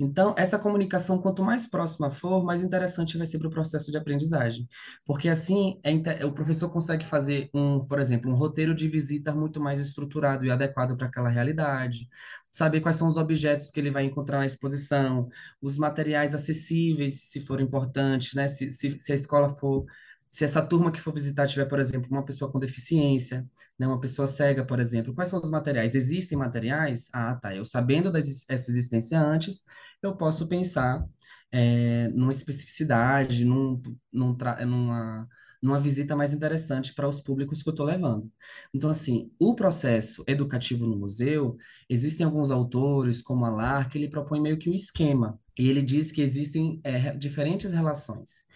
Então, 0.01 0.33
essa 0.39 0.59
comunicação, 0.59 1.21
quanto 1.21 1.43
mais 1.43 1.67
próxima 1.69 2.09
for, 2.11 2.45
mais 2.45 2.63
interessante 2.63 3.19
vai 3.19 3.27
ser 3.27 3.39
para 3.39 3.49
o 3.49 3.51
processo 3.51 3.91
de 3.91 3.97
aprendizagem. 3.99 4.69
Porque 5.05 5.29
assim, 5.29 5.81
é, 5.83 6.25
o 6.25 6.33
professor 6.33 6.71
consegue 6.71 7.05
fazer 7.05 7.51
um, 7.53 7.85
por 7.85 7.99
exemplo, 7.99 8.31
um 8.31 8.35
roteiro 8.37 8.75
de 8.75 8.89
visita 8.89 9.35
muito 9.35 9.61
mais 9.61 9.81
estruturado 9.81 10.45
e 10.45 10.51
adequado 10.53 10.97
para 10.97 11.09
aquela 11.09 11.29
realidade, 11.29 12.09
saber 12.53 12.81
quais 12.81 12.97
são 12.97 13.09
os 13.09 13.17
objetos 13.17 13.71
que 13.73 13.81
ele 13.81 13.91
vai 13.91 14.05
encontrar 14.05 14.39
na 14.39 14.47
exposição, 14.47 15.29
os 15.61 15.77
materiais 15.77 16.33
acessíveis, 16.35 17.23
se 17.31 17.41
for 17.41 17.61
importante, 17.61 18.37
né? 18.37 18.47
Se, 18.47 18.71
se, 18.71 18.97
se 18.99 19.13
a 19.13 19.15
escola 19.17 19.49
for 19.49 19.85
se 20.29 20.45
essa 20.45 20.61
turma 20.65 20.93
que 20.93 21.01
for 21.01 21.13
visitar 21.13 21.47
tiver, 21.49 21.65
por 21.67 21.79
exemplo, 21.79 22.09
uma 22.11 22.25
pessoa 22.25 22.51
com 22.53 22.59
deficiência, 22.59 23.47
né, 23.79 23.87
uma 23.87 24.01
pessoa 24.01 24.27
cega, 24.27 24.65
por 24.65 24.79
exemplo, 24.79 25.15
quais 25.15 25.31
são 25.31 25.41
os 25.41 25.51
materiais? 25.51 25.95
Existem 25.95 26.37
materiais? 26.37 27.09
Ah, 27.13 27.35
tá. 27.35 27.55
Eu 27.55 27.65
sabendo 27.65 28.13
dessa 28.13 28.53
existência 28.53 29.21
antes, 29.21 29.65
eu 30.03 30.17
posso 30.17 30.47
pensar 30.47 31.05
é, 31.51 32.09
numa 32.09 32.33
especificidade, 32.33 33.45
num, 33.45 33.81
num 34.13 34.37
numa, 34.67 35.29
numa 35.63 35.81
visita 35.81 36.15
mais 36.15 36.35
interessante 36.35 36.95
para 36.95 37.09
os 37.09 37.21
públicos 37.21 37.63
que 37.63 37.69
eu 37.69 37.73
estou 37.73 37.87
levando. 37.87 38.31
Então, 38.75 38.91
assim, 38.91 39.31
o 39.39 39.55
processo 39.55 40.23
educativo 40.27 40.87
no 40.87 40.97
museu, 40.97 41.57
existem 41.89 42.27
alguns 42.27 42.51
autores, 42.51 43.23
como 43.23 43.45
Alar, 43.47 43.89
que 43.89 43.97
ele 43.97 44.11
propõe 44.11 44.41
meio 44.41 44.59
que 44.59 44.69
um 44.69 44.75
esquema, 44.75 45.41
e 45.59 45.69
ele 45.69 45.83
diz 45.83 46.13
que 46.13 46.21
existem 46.21 46.81
é, 46.85 47.17
diferentes 47.17 47.73
relações 47.73 48.47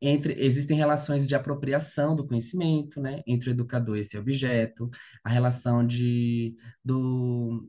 entre 0.00 0.34
existem 0.42 0.76
relações 0.76 1.26
de 1.28 1.34
apropriação 1.34 2.16
do 2.16 2.26
conhecimento, 2.26 3.00
né, 3.00 3.22
entre 3.26 3.50
o 3.50 3.52
educador 3.52 3.96
e 3.96 4.00
esse 4.00 4.16
objeto, 4.18 4.90
a 5.24 5.30
relação 5.30 5.86
de 5.86 6.54
do 6.84 7.68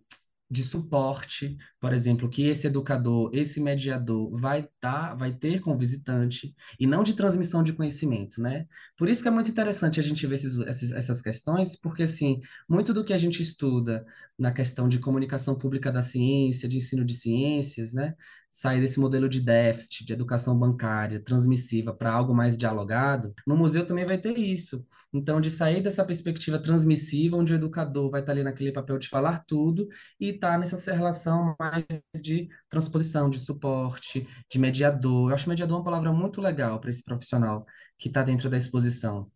de 0.52 0.66
suporte, 0.66 1.58
por 1.80 1.94
exemplo, 1.94 2.30
que 2.30 2.44
esse 2.44 2.68
educador, 2.68 3.30
esse 3.34 3.62
mediador 3.62 4.30
vai 4.38 4.68
dar, 4.82 5.16
vai 5.16 5.34
ter 5.34 5.62
com 5.62 5.74
o 5.74 5.78
visitante 5.78 6.54
e 6.78 6.86
não 6.86 7.04
de 7.04 7.14
transmissão 7.14 7.64
de 7.64 7.72
conhecimento, 7.72 8.42
né? 8.42 8.66
Por 8.98 9.08
isso 9.08 9.22
que 9.22 9.30
é 9.30 9.32
muito 9.32 9.50
interessante 9.50 9.98
a 10.02 10.04
gente 10.04 10.28
ver 10.28 10.36
esses, 10.36 10.60
essas, 10.60 10.92
essas 10.92 11.22
questões, 11.22 11.80
porque 11.80 12.04
assim, 12.04 12.42
muito 12.68 12.94
do 12.94 13.06
que 13.06 13.14
a 13.14 13.18
gente 13.18 13.42
estuda 13.42 14.06
na 14.38 14.52
questão 14.52 14.90
de 14.90 15.00
comunicação 15.00 15.58
pública 15.58 15.90
da 15.90 16.04
ciência, 16.04 16.68
de 16.68 16.76
ensino 16.76 17.06
de 17.06 17.14
ciências, 17.14 17.94
né, 17.94 18.14
sair 18.52 18.82
desse 18.82 19.00
modelo 19.00 19.30
de 19.30 19.40
déficit, 19.40 20.06
de 20.06 20.12
educação 20.12 20.60
bancária, 20.60 21.24
transmissiva, 21.24 21.94
para 21.94 22.12
algo 22.12 22.36
mais 22.36 22.58
dialogado, 22.58 23.34
no 23.48 23.56
museu 23.56 23.86
também 23.86 24.06
vai 24.06 24.18
ter 24.18 24.38
isso. 24.38 24.86
Então, 25.14 25.40
de 25.40 25.50
sair 25.50 25.82
dessa 25.82 26.04
perspectiva 26.04 26.60
transmissiva, 26.60 27.38
onde 27.38 27.54
o 27.54 27.56
educador 27.56 28.12
vai 28.12 28.20
estar 28.20 28.34
ali 28.34 28.44
naquele 28.44 28.74
papel 28.74 29.00
de 29.00 29.08
falar 29.08 29.46
tudo 29.48 29.88
e 30.20 30.34
tá 30.34 30.58
nessa 30.58 30.94
relação 30.94 31.56
mais 31.58 31.86
de 32.22 32.50
transposição, 32.70 33.30
de 33.30 33.40
suporte, 33.40 34.28
de 34.52 34.60
mediador. 34.60 35.30
Eu 35.30 35.36
acho 35.36 35.48
mediador 35.50 35.78
uma 35.78 35.84
palavra 35.84 36.12
muito 36.12 36.42
legal 36.42 36.80
para 36.82 36.90
esse 36.90 37.04
profissional 37.04 37.66
que 37.98 38.10
está 38.10 38.22
dentro 38.22 38.50
da 38.50 38.58
exposição, 38.58 39.32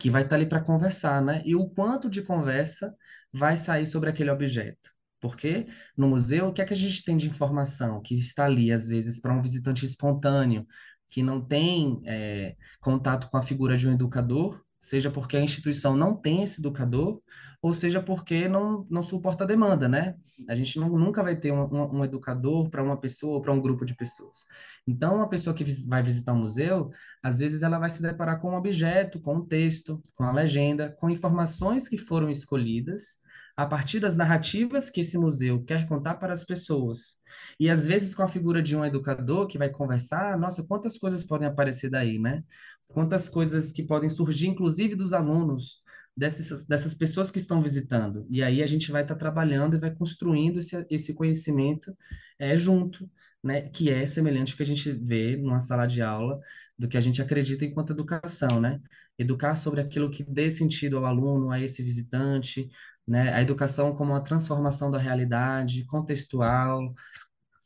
que 0.00 0.08
vai 0.08 0.22
estar 0.22 0.30
tá 0.30 0.36
ali 0.36 0.46
para 0.46 0.62
conversar, 0.62 1.20
né? 1.22 1.42
E 1.44 1.54
o 1.54 1.68
quanto 1.68 2.08
de 2.08 2.22
conversa 2.22 2.94
vai 3.32 3.56
sair 3.56 3.86
sobre 3.86 4.08
aquele 4.08 4.30
objeto. 4.30 4.95
Porque 5.20 5.66
no 5.96 6.08
museu, 6.08 6.48
o 6.48 6.52
que 6.52 6.60
é 6.60 6.64
que 6.64 6.74
a 6.74 6.76
gente 6.76 7.02
tem 7.04 7.16
de 7.16 7.28
informação 7.28 8.00
que 8.00 8.14
está 8.14 8.44
ali, 8.44 8.72
às 8.72 8.88
vezes, 8.88 9.20
para 9.20 9.34
um 9.34 9.42
visitante 9.42 9.84
espontâneo, 9.84 10.66
que 11.08 11.22
não 11.22 11.40
tem 11.40 12.00
é, 12.04 12.56
contato 12.80 13.28
com 13.30 13.36
a 13.36 13.42
figura 13.42 13.76
de 13.76 13.88
um 13.88 13.92
educador, 13.92 14.62
seja 14.80 15.10
porque 15.10 15.36
a 15.36 15.40
instituição 15.40 15.96
não 15.96 16.14
tem 16.14 16.42
esse 16.42 16.60
educador, 16.60 17.20
ou 17.60 17.74
seja 17.74 18.00
porque 18.00 18.48
não, 18.48 18.86
não 18.90 19.02
suporta 19.02 19.44
a 19.44 19.46
demanda, 19.46 19.88
né? 19.88 20.14
A 20.48 20.54
gente 20.54 20.78
não, 20.78 20.90
nunca 20.90 21.22
vai 21.22 21.34
ter 21.34 21.50
um, 21.50 21.64
um, 21.64 21.98
um 21.98 22.04
educador 22.04 22.68
para 22.70 22.82
uma 22.82 22.96
pessoa 22.96 23.40
para 23.40 23.52
um 23.52 23.60
grupo 23.60 23.84
de 23.84 23.96
pessoas. 23.96 24.44
Então, 24.86 25.16
uma 25.16 25.28
pessoa 25.28 25.54
que 25.54 25.64
vai 25.88 26.02
visitar 26.02 26.32
um 26.32 26.40
museu, 26.40 26.90
às 27.22 27.38
vezes 27.38 27.62
ela 27.62 27.78
vai 27.78 27.90
se 27.90 28.02
deparar 28.02 28.40
com 28.40 28.50
um 28.50 28.56
objeto, 28.56 29.20
com 29.20 29.36
um 29.36 29.46
texto, 29.46 30.02
com 30.14 30.24
a 30.24 30.32
legenda, 30.32 30.94
com 31.00 31.10
informações 31.10 31.88
que 31.88 31.98
foram 31.98 32.30
escolhidas 32.30 33.24
a 33.56 33.64
partir 33.66 34.00
das 34.00 34.16
narrativas 34.16 34.90
que 34.90 35.00
esse 35.00 35.16
museu 35.16 35.64
quer 35.64 35.88
contar 35.88 36.16
para 36.16 36.32
as 36.32 36.44
pessoas. 36.44 37.16
E 37.58 37.70
às 37.70 37.86
vezes 37.86 38.14
com 38.14 38.22
a 38.22 38.28
figura 38.28 38.62
de 38.62 38.76
um 38.76 38.84
educador 38.84 39.46
que 39.46 39.56
vai 39.56 39.70
conversar, 39.70 40.38
nossa, 40.38 40.62
quantas 40.64 40.98
coisas 40.98 41.24
podem 41.24 41.48
aparecer 41.48 41.88
daí, 41.88 42.18
né? 42.18 42.44
Quantas 42.88 43.28
coisas 43.28 43.72
que 43.72 43.82
podem 43.82 44.08
surgir, 44.08 44.48
inclusive 44.48 44.94
dos 44.94 45.12
alunos, 45.14 45.82
dessas, 46.16 46.66
dessas 46.66 46.94
pessoas 46.94 47.30
que 47.30 47.38
estão 47.38 47.62
visitando. 47.62 48.26
E 48.30 48.42
aí 48.42 48.62
a 48.62 48.66
gente 48.66 48.90
vai 48.92 49.02
estar 49.02 49.14
tá 49.14 49.18
trabalhando 49.18 49.76
e 49.76 49.80
vai 49.80 49.94
construindo 49.94 50.58
esse, 50.58 50.86
esse 50.90 51.14
conhecimento 51.14 51.96
é, 52.38 52.56
junto, 52.56 53.08
né? 53.42 53.62
Que 53.62 53.90
é 53.90 54.04
semelhante 54.06 54.52
ao 54.52 54.56
que 54.58 54.62
a 54.62 54.66
gente 54.66 54.92
vê 54.92 55.36
numa 55.36 55.60
sala 55.60 55.86
de 55.86 56.02
aula, 56.02 56.38
do 56.78 56.88
que 56.88 56.96
a 56.96 57.00
gente 57.00 57.22
acredita 57.22 57.64
enquanto 57.64 57.92
educação, 57.92 58.60
né? 58.60 58.80
Educar 59.18 59.56
sobre 59.56 59.80
aquilo 59.80 60.10
que 60.10 60.22
dê 60.22 60.50
sentido 60.50 60.98
ao 60.98 61.06
aluno, 61.06 61.50
a 61.50 61.60
esse 61.60 61.82
visitante, 61.82 62.70
né? 63.06 63.32
A 63.32 63.42
educação 63.42 63.94
como 63.94 64.12
uma 64.12 64.22
transformação 64.22 64.90
da 64.90 64.98
realidade, 64.98 65.84
contextual, 65.86 66.92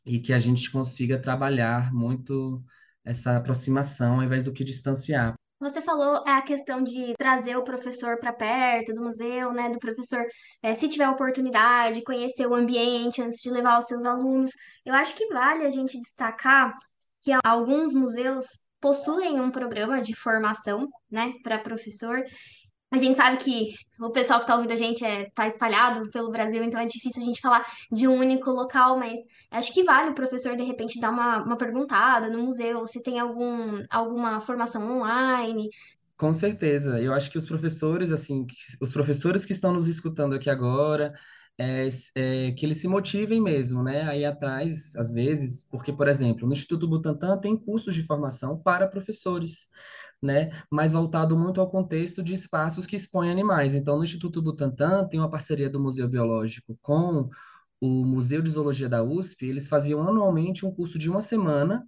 e 0.05 0.19
que 0.19 0.33
a 0.33 0.39
gente 0.39 0.71
consiga 0.71 1.21
trabalhar 1.21 1.93
muito 1.93 2.63
essa 3.03 3.37
aproximação 3.37 4.15
ao 4.15 4.23
invés 4.23 4.45
do 4.45 4.53
que 4.53 4.63
distanciar. 4.63 5.33
Você 5.59 5.79
falou 5.79 6.23
a 6.25 6.41
questão 6.41 6.81
de 6.81 7.13
trazer 7.19 7.55
o 7.55 7.63
professor 7.63 8.19
para 8.19 8.33
perto 8.33 8.93
do 8.95 9.03
museu, 9.03 9.53
né? 9.53 9.69
Do 9.69 9.77
professor, 9.77 10.25
é, 10.63 10.73
se 10.73 10.89
tiver 10.89 11.07
oportunidade, 11.07 12.03
conhecer 12.03 12.47
o 12.47 12.55
ambiente 12.55 13.21
antes 13.21 13.41
de 13.41 13.51
levar 13.51 13.77
os 13.77 13.85
seus 13.85 14.03
alunos. 14.03 14.49
Eu 14.83 14.95
acho 14.95 15.15
que 15.15 15.27
vale 15.27 15.63
a 15.63 15.69
gente 15.69 15.99
destacar 15.99 16.73
que 17.21 17.31
alguns 17.45 17.93
museus 17.93 18.45
possuem 18.79 19.39
um 19.39 19.51
programa 19.51 20.01
de 20.01 20.15
formação, 20.15 20.87
né, 21.11 21.33
para 21.43 21.59
professor. 21.59 22.23
A 22.91 22.97
gente 22.97 23.15
sabe 23.15 23.37
que 23.37 23.73
o 24.01 24.09
pessoal 24.09 24.39
que 24.39 24.43
está 24.43 24.55
ouvindo 24.55 24.73
a 24.73 24.75
gente 24.75 25.03
é, 25.05 25.29
tá 25.33 25.47
espalhado 25.47 26.11
pelo 26.11 26.29
Brasil, 26.29 26.61
então 26.61 26.77
é 26.77 26.85
difícil 26.85 27.21
a 27.21 27.25
gente 27.25 27.39
falar 27.39 27.65
de 27.89 28.05
um 28.05 28.15
único 28.15 28.51
local, 28.51 28.97
mas 28.97 29.21
acho 29.49 29.73
que 29.73 29.83
vale 29.83 30.09
o 30.09 30.13
professor, 30.13 30.57
de 30.57 30.63
repente, 30.63 30.99
dar 30.99 31.09
uma, 31.09 31.41
uma 31.41 31.57
perguntada 31.57 32.29
no 32.29 32.43
museu, 32.43 32.85
se 32.85 33.01
tem 33.01 33.17
algum, 33.17 33.81
alguma 33.89 34.41
formação 34.41 34.99
online. 34.99 35.69
Com 36.17 36.33
certeza. 36.33 36.99
Eu 36.99 37.13
acho 37.13 37.31
que 37.31 37.37
os 37.37 37.45
professores, 37.45 38.11
assim, 38.11 38.45
os 38.81 38.91
professores 38.91 39.45
que 39.45 39.53
estão 39.53 39.71
nos 39.71 39.87
escutando 39.87 40.35
aqui 40.35 40.49
agora, 40.49 41.13
é, 41.57 41.87
é, 42.15 42.51
que 42.51 42.65
eles 42.65 42.79
se 42.81 42.89
motivem 42.89 43.39
mesmo, 43.39 43.81
né? 43.83 44.03
Aí 44.03 44.25
atrás, 44.25 44.95
às 44.97 45.13
vezes, 45.13 45.65
porque, 45.71 45.93
por 45.93 46.09
exemplo, 46.09 46.45
no 46.45 46.53
Instituto 46.53 46.87
Butantan 46.87 47.37
tem 47.39 47.55
cursos 47.55 47.95
de 47.95 48.03
formação 48.03 48.57
para 48.57 48.87
professores 48.87 49.69
né, 50.21 50.51
mas 50.69 50.93
voltado 50.93 51.37
muito 51.37 51.59
ao 51.59 51.69
contexto 51.69 52.21
de 52.23 52.33
espaços 52.33 52.85
que 52.85 52.95
expõem 52.95 53.31
animais. 53.31 53.73
Então, 53.73 53.97
no 53.97 54.03
Instituto 54.03 54.41
Butantan 54.41 55.07
tem 55.07 55.19
uma 55.19 55.29
parceria 55.29 55.69
do 55.69 55.79
Museu 55.79 56.07
Biológico 56.07 56.77
com 56.81 57.29
o 57.81 58.05
Museu 58.05 58.41
de 58.41 58.51
Zoologia 58.51 58.87
da 58.87 59.03
USP, 59.03 59.47
eles 59.47 59.67
faziam 59.67 60.07
anualmente 60.07 60.65
um 60.65 60.71
curso 60.71 60.99
de 60.99 61.09
uma 61.09 61.21
semana 61.21 61.83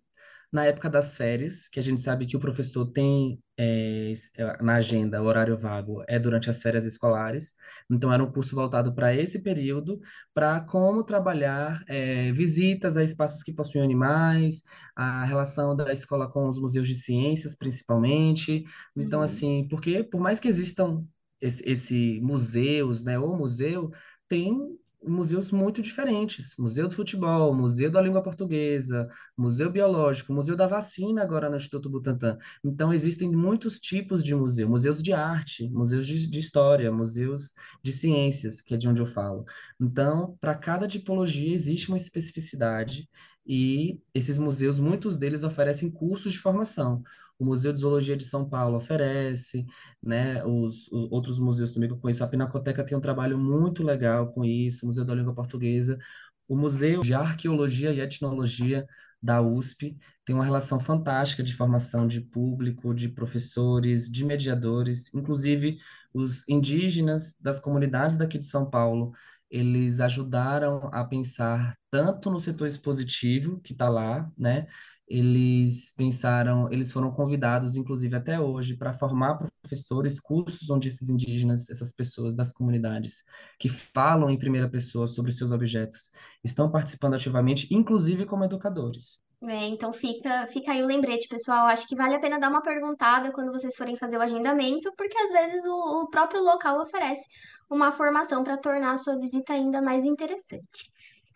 na 0.53 0.65
época 0.65 0.89
das 0.89 1.17
férias, 1.17 1.67
que 1.67 1.79
a 1.79 1.83
gente 1.83 1.99
sabe 2.01 2.27
que 2.27 2.37
o 2.37 2.39
professor 2.39 2.85
tem 2.85 3.41
é, 3.57 4.13
na 4.61 4.75
agenda 4.75 5.21
o 5.21 5.25
horário 5.25 5.57
vago 5.57 6.03
é 6.07 6.19
durante 6.19 6.49
as 6.49 6.61
férias 6.61 6.85
escolares, 6.85 7.53
então 7.91 8.11
era 8.13 8.23
um 8.23 8.31
curso 8.31 8.55
voltado 8.55 8.93
para 8.95 9.15
esse 9.15 9.41
período, 9.43 9.99
para 10.33 10.61
como 10.61 11.03
trabalhar 11.03 11.83
é, 11.87 12.31
visitas 12.33 12.97
a 12.97 13.03
espaços 13.03 13.43
que 13.43 13.53
possuem 13.53 13.83
animais, 13.83 14.63
a 14.95 15.25
relação 15.25 15.75
da 15.75 15.91
escola 15.91 16.29
com 16.29 16.47
os 16.49 16.59
museus 16.59 16.87
de 16.87 16.95
ciências, 16.95 17.55
principalmente. 17.55 18.63
Então, 18.95 19.19
Uhum. 19.19 19.23
assim, 19.23 19.67
porque 19.69 20.03
por 20.03 20.19
mais 20.21 20.39
que 20.39 20.47
existam 20.47 21.03
esse, 21.41 21.67
esse 21.69 22.19
museus, 22.21 23.03
né, 23.03 23.19
ou 23.19 23.35
museu, 23.37 23.91
tem 24.27 24.77
museus 25.07 25.51
muito 25.51 25.81
diferentes. 25.81 26.55
Museu 26.57 26.87
do 26.87 26.95
Futebol, 26.95 27.53
Museu 27.53 27.89
da 27.91 28.01
Língua 28.01 28.21
Portuguesa, 28.21 29.09
Museu 29.37 29.69
Biológico, 29.69 30.33
Museu 30.33 30.55
da 30.55 30.67
Vacina 30.67 31.21
agora 31.23 31.49
no 31.49 31.57
Instituto 31.57 31.89
Butantan. 31.89 32.37
Então, 32.63 32.93
existem 32.93 33.29
muitos 33.31 33.79
tipos 33.79 34.23
de 34.23 34.33
museu. 34.35 34.69
Museus 34.69 35.01
de 35.01 35.13
arte, 35.13 35.69
museus 35.69 36.07
de, 36.07 36.27
de 36.27 36.39
história, 36.39 36.91
museus 36.91 37.53
de 37.81 37.91
ciências, 37.91 38.61
que 38.61 38.73
é 38.73 38.77
de 38.77 38.87
onde 38.87 39.01
eu 39.01 39.05
falo. 39.05 39.45
Então, 39.79 40.37
para 40.39 40.55
cada 40.55 40.87
tipologia 40.87 41.53
existe 41.53 41.89
uma 41.89 41.97
especificidade 41.97 43.07
e 43.45 43.99
esses 44.13 44.37
museus, 44.37 44.79
muitos 44.79 45.17
deles 45.17 45.43
oferecem 45.43 45.91
cursos 45.91 46.31
de 46.31 46.39
formação. 46.39 47.03
O 47.43 47.45
Museu 47.45 47.73
de 47.73 47.81
Zoologia 47.81 48.15
de 48.15 48.23
São 48.23 48.47
Paulo 48.47 48.77
oferece, 48.77 49.65
né? 50.01 50.43
Os, 50.45 50.87
os 50.91 51.11
outros 51.11 51.37
museus 51.37 51.73
também 51.73 51.89
que 51.89 51.95
eu 51.95 51.99
conheço, 51.99 52.23
a 52.23 52.27
Pinacoteca 52.27 52.85
tem 52.85 52.97
um 52.97 53.01
trabalho 53.01 53.37
muito 53.37 53.83
legal 53.83 54.31
com 54.31 54.45
isso, 54.45 54.85
o 54.85 54.87
Museu 54.87 55.03
da 55.05 55.13
Língua 55.13 55.35
Portuguesa, 55.35 55.99
o 56.47 56.55
Museu 56.55 57.01
de 57.01 57.13
Arqueologia 57.13 57.91
e 57.91 57.99
Etnologia 57.99 58.87
da 59.21 59.41
USP 59.41 59.97
tem 60.25 60.35
uma 60.35 60.43
relação 60.43 60.79
fantástica 60.79 61.43
de 61.43 61.53
formação 61.53 62.07
de 62.07 62.21
público, 62.21 62.93
de 62.93 63.09
professores, 63.09 64.09
de 64.09 64.25
mediadores, 64.25 65.13
inclusive 65.13 65.77
os 66.13 66.47
indígenas 66.47 67.35
das 67.39 67.59
comunidades 67.59 68.15
daqui 68.17 68.37
de 68.37 68.45
São 68.45 68.69
Paulo, 68.69 69.13
eles 69.49 69.99
ajudaram 69.99 70.89
a 70.91 71.03
pensar 71.05 71.75
tanto 71.91 72.31
no 72.31 72.39
setor 72.39 72.67
expositivo, 72.67 73.59
que 73.61 73.73
está 73.73 73.87
lá, 73.87 74.29
né? 74.37 74.67
Eles 75.07 75.93
pensaram, 75.95 76.71
eles 76.71 76.91
foram 76.91 77.11
convidados, 77.11 77.75
inclusive 77.75 78.15
até 78.15 78.39
hoje, 78.39 78.75
para 78.77 78.93
formar 78.93 79.37
professores, 79.61 80.19
cursos 80.19 80.69
onde 80.69 80.87
esses 80.87 81.09
indígenas, 81.09 81.69
essas 81.69 81.91
pessoas 81.91 82.35
das 82.35 82.53
comunidades 82.53 83.23
que 83.59 83.69
falam 83.69 84.29
em 84.29 84.37
primeira 84.37 84.69
pessoa 84.69 85.05
sobre 85.05 85.31
seus 85.31 85.51
objetos, 85.51 86.11
estão 86.43 86.71
participando 86.71 87.15
ativamente, 87.15 87.67
inclusive 87.71 88.25
como 88.25 88.45
educadores. 88.45 89.21
É, 89.45 89.65
então 89.65 89.91
fica, 89.91 90.47
fica 90.47 90.71
aí 90.71 90.81
o 90.81 90.85
lembrete, 90.85 91.27
pessoal. 91.27 91.67
Acho 91.67 91.85
que 91.85 91.95
vale 91.95 92.15
a 92.15 92.19
pena 92.19 92.39
dar 92.39 92.49
uma 92.49 92.61
perguntada 92.61 93.31
quando 93.31 93.51
vocês 93.51 93.75
forem 93.75 93.97
fazer 93.97 94.17
o 94.17 94.21
agendamento, 94.21 94.91
porque 94.95 95.17
às 95.17 95.31
vezes 95.31 95.65
o, 95.65 96.03
o 96.03 96.09
próprio 96.09 96.41
local 96.41 96.79
oferece 96.81 97.27
uma 97.69 97.91
formação 97.91 98.43
para 98.43 98.57
tornar 98.57 98.93
a 98.93 98.97
sua 98.97 99.17
visita 99.19 99.51
ainda 99.53 99.81
mais 99.81 100.05
interessante. 100.05 100.91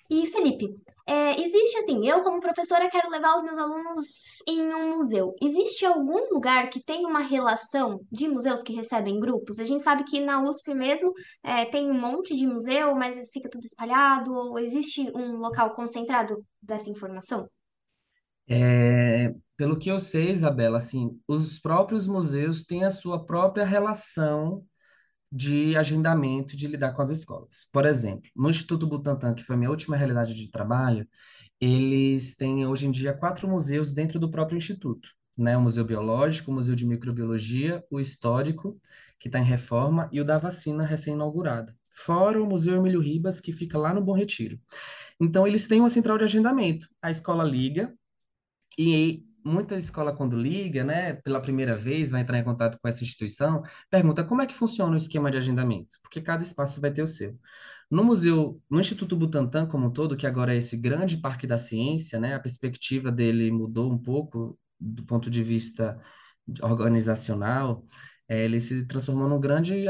E, 0.10 0.26
Felipe, 0.28 0.76
é, 1.06 1.42
existe 1.42 1.78
assim, 1.78 2.06
eu 2.06 2.22
como 2.22 2.42
professora 2.42 2.90
quero 2.90 3.10
levar 3.10 3.38
os 3.38 3.44
meus 3.44 3.58
alunos 3.58 4.42
em 4.48 4.62
um 4.74 4.98
museu. 4.98 5.34
Existe 5.42 5.86
algum 5.86 6.34
lugar 6.34 6.70
que 6.70 6.84
tem 6.84 7.06
uma 7.06 7.22
relação 7.22 8.02
de 8.12 8.28
museus 8.28 8.62
que 8.62 8.74
recebem 8.74 9.20
grupos? 9.20 9.60
A 9.60 9.64
gente 9.64 9.84
sabe 9.84 10.04
que 10.04 10.20
na 10.20 10.44
USP 10.44 10.74
mesmo 10.74 11.14
é, 11.42 11.64
tem 11.64 11.90
um 11.90 11.98
monte 11.98 12.36
de 12.36 12.46
museu, 12.46 12.94
mas 12.94 13.18
fica 13.32 13.50
tudo 13.50 13.64
espalhado, 13.64 14.34
ou 14.34 14.60
existe 14.60 15.10
um 15.16 15.38
local 15.38 15.74
concentrado 15.74 16.44
dessa 16.62 16.90
informação? 16.90 17.48
É, 18.50 19.34
pelo 19.56 19.78
que 19.78 19.90
eu 19.90 20.00
sei, 20.00 20.32
Isabela, 20.32 20.76
assim, 20.76 21.18
os 21.28 21.58
próprios 21.58 22.06
museus 22.06 22.64
têm 22.64 22.84
a 22.84 22.90
sua 22.90 23.26
própria 23.26 23.66
relação 23.66 24.62
de 25.32 25.76
agendamento 25.76 26.56
de 26.56 26.68
lidar 26.68 26.94
com 26.94 27.02
as 27.02 27.10
escolas. 27.10 27.68
Por 27.72 27.86
exemplo, 27.86 28.30
no 28.36 28.50
Instituto 28.50 28.88
Butantan, 28.88 29.34
que 29.34 29.44
foi 29.44 29.56
minha 29.56 29.70
última 29.70 29.98
realidade 29.98 30.34
de 30.34 30.50
trabalho, 30.50 31.08
eles 31.60 32.36
têm 32.36 32.66
hoje 32.66 32.88
em 32.88 32.92
dia 32.92 33.14
quatro 33.14 33.48
museus 33.48 33.94
dentro 33.94 34.20
do 34.20 34.30
próprio 34.30 34.58
instituto, 34.58 35.10
né? 35.38 35.58
O 35.58 35.62
Museu 35.62 35.84
Biológico, 35.84 36.52
o 36.52 36.54
Museu 36.54 36.76
de 36.76 36.86
Microbiologia, 36.86 37.84
o 37.90 38.00
Histórico, 38.00 38.80
que 39.20 39.28
está 39.28 39.40
em 39.40 39.44
reforma, 39.44 40.08
e 40.12 40.22
o 40.22 40.26
da 40.26 40.38
Vacina, 40.38 40.86
recém-inaugurado. 40.86 41.74
Fora 41.94 42.42
o 42.42 42.46
Museu 42.46 42.76
Emílio 42.76 43.02
Ribas, 43.02 43.42
que 43.42 43.52
fica 43.52 43.78
lá 43.78 43.94
no 43.94 44.04
Bom 44.04 44.14
Retiro. 44.14 44.60
Então, 45.20 45.48
eles 45.48 45.68
têm 45.68 45.80
uma 45.80 45.90
central 45.90 46.18
de 46.18 46.26
agendamento. 46.26 46.88
A 47.02 47.10
escola 47.10 47.44
liga, 47.44 47.92
e 48.78 49.27
muita 49.48 49.76
escola, 49.76 50.16
quando 50.16 50.38
liga, 50.38 50.84
né, 50.84 51.14
pela 51.14 51.42
primeira 51.42 51.76
vez, 51.76 52.12
vai 52.12 52.22
entrar 52.22 52.38
em 52.40 52.44
contato 52.44 52.78
com 52.80 52.88
essa 52.88 53.04
instituição, 53.04 53.64
pergunta 53.90 54.24
como 54.24 54.42
é 54.42 54.46
que 54.46 54.54
funciona 54.54 54.94
o 54.94 54.98
esquema 54.98 55.32
de 55.32 55.38
agendamento, 55.38 55.98
porque 56.02 56.22
cada 56.22 56.44
espaço 56.44 56.82
vai 56.82 56.92
ter 56.92 57.02
o 57.02 57.08
seu. 57.08 57.38
No 57.90 58.04
museu, 58.04 58.62
no 58.70 58.80
Instituto 58.80 59.16
Butantan 59.16 59.66
como 59.66 59.88
um 59.88 59.92
todo, 59.92 60.18
que 60.18 60.28
agora 60.28 60.54
é 60.54 60.58
esse 60.58 60.76
grande 60.78 61.18
parque 61.18 61.48
da 61.48 61.58
ciência, 61.58 62.20
né, 62.20 62.36
a 62.36 62.40
perspectiva 62.40 63.12
dele 63.12 63.52
mudou 63.52 63.92
um 63.92 63.98
pouco 63.98 64.60
do 64.80 65.04
ponto 65.04 65.30
de 65.30 65.42
vista 65.42 66.00
organizacional, 66.62 67.86
É, 68.30 68.44
ele 68.44 68.60
se 68.60 68.86
transformou 68.86 69.30
num 69.30 69.40
grande 69.40 69.86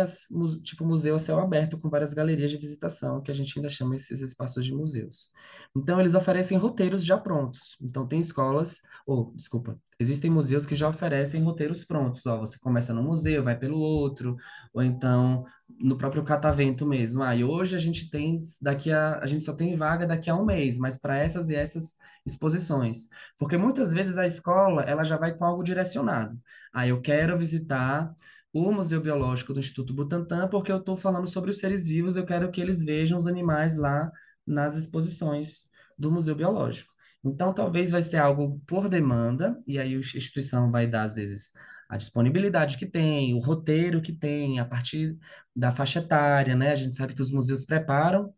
tipo 0.63 0.86
museu 0.86 1.15
a 1.15 1.20
céu 1.20 1.39
aberto 1.39 1.77
com 1.79 1.89
várias 1.89 2.13
galerias 2.13 2.51
de 2.51 2.58
visitação, 2.58 3.22
que 3.22 3.32
a 3.32 3.34
gente 3.34 3.58
ainda 3.58 3.70
chama 3.70 3.96
esses 3.96 4.22
espaços 4.22 4.63
de 4.63 4.74
museus. 4.74 5.32
Então, 5.75 6.00
eles 6.00 6.13
oferecem 6.13 6.58
roteiros 6.58 7.03
já 7.03 7.17
prontos. 7.17 7.77
Então, 7.82 8.08
tem 8.08 8.20
escolas, 8.20 8.82
ou, 9.08 9.34
desculpa, 9.36 9.79
existem 10.00 10.29
museus 10.29 10.65
que 10.65 10.75
já 10.75 10.88
oferecem 10.88 11.44
roteiros 11.44 11.84
prontos. 11.84 12.25
Ó, 12.25 12.39
você 12.39 12.60
começa 12.60 12.94
num 12.94 13.03
museu, 13.03 13.44
vai 13.44 13.58
pelo 13.58 13.79
outro, 13.79 14.36
ou 14.74 14.84
então 14.84 15.44
no 15.79 15.98
próprio 15.98 16.24
catavento 16.24 16.86
mesmo. 16.86 17.24
Ah, 17.24 17.36
e 17.36 17.44
hoje 17.44 17.75
a 17.75 17.79
gente 17.79 18.10
tem 18.10 18.36
daqui 18.62 18.91
a, 18.91 19.20
a 19.20 19.25
gente 19.25 19.44
só 19.44 19.53
tem 19.53 19.75
vaga 19.75 20.06
daqui 20.08 20.29
a 20.29 20.36
um 20.36 20.46
mês, 20.46 20.77
mas 20.77 20.98
para 21.00 21.17
essas 21.17 21.50
e 21.50 21.56
essas 21.56 21.96
exposições. 22.27 23.07
Porque 23.38 23.57
muitas 23.57 23.93
vezes 23.93 24.17
a 24.17 24.25
escola, 24.25 24.84
ela 24.84 25.03
já 25.03 25.17
vai 25.17 25.36
com 25.36 25.46
algo 25.46 25.63
direcionado. 25.63 26.39
Ah, 26.74 26.88
eu 26.88 27.01
quero 27.01 27.38
visitar 27.38 28.13
o 28.53 28.72
Museu 28.72 29.01
Biológico 29.01 29.53
do 29.53 29.60
Instituto 29.60 29.93
Butantan 29.93 30.48
porque 30.48 30.72
eu 30.72 30.77
estou 30.77 30.96
falando 30.96 31.27
sobre 31.27 31.51
os 31.51 31.60
seres 31.60 31.88
vivos, 31.88 32.15
eu 32.15 32.25
quero 32.25 32.51
que 32.51 32.62
eles 32.62 32.84
vejam 32.84 33.17
os 33.17 33.27
animais 33.27 33.77
lá 33.77 34.12
nas 34.46 34.75
exposições 34.75 35.69
do 35.98 36.12
Museu 36.12 36.36
Biológico. 36.36 36.93
Então, 37.24 37.53
talvez 37.53 37.91
vai 37.91 38.01
ser 38.01 38.17
algo 38.17 38.62
por 38.65 38.88
demanda, 38.88 39.62
e 39.67 39.79
aí 39.79 39.96
a 39.96 39.98
instituição 39.98 40.72
vai 40.72 40.88
dar, 40.88 41.03
às 41.03 41.15
vezes, 41.15 41.51
a 41.89 41.98
disponibilidade 41.98 42.77
que 42.77 42.86
tem, 42.86 43.34
o 43.34 43.39
roteiro 43.39 44.01
que 44.01 44.13
tem, 44.13 44.60
a 44.60 44.65
partir 44.65 45.17
da 45.55 45.72
faixa 45.72 46.00
etária, 46.00 46.55
né? 46.55 46.72
A 46.72 46.75
gente 46.75 46.96
sabe 46.96 47.13
que 47.15 47.22
os 47.22 47.31
museus 47.31 47.65
preparam 47.65 48.34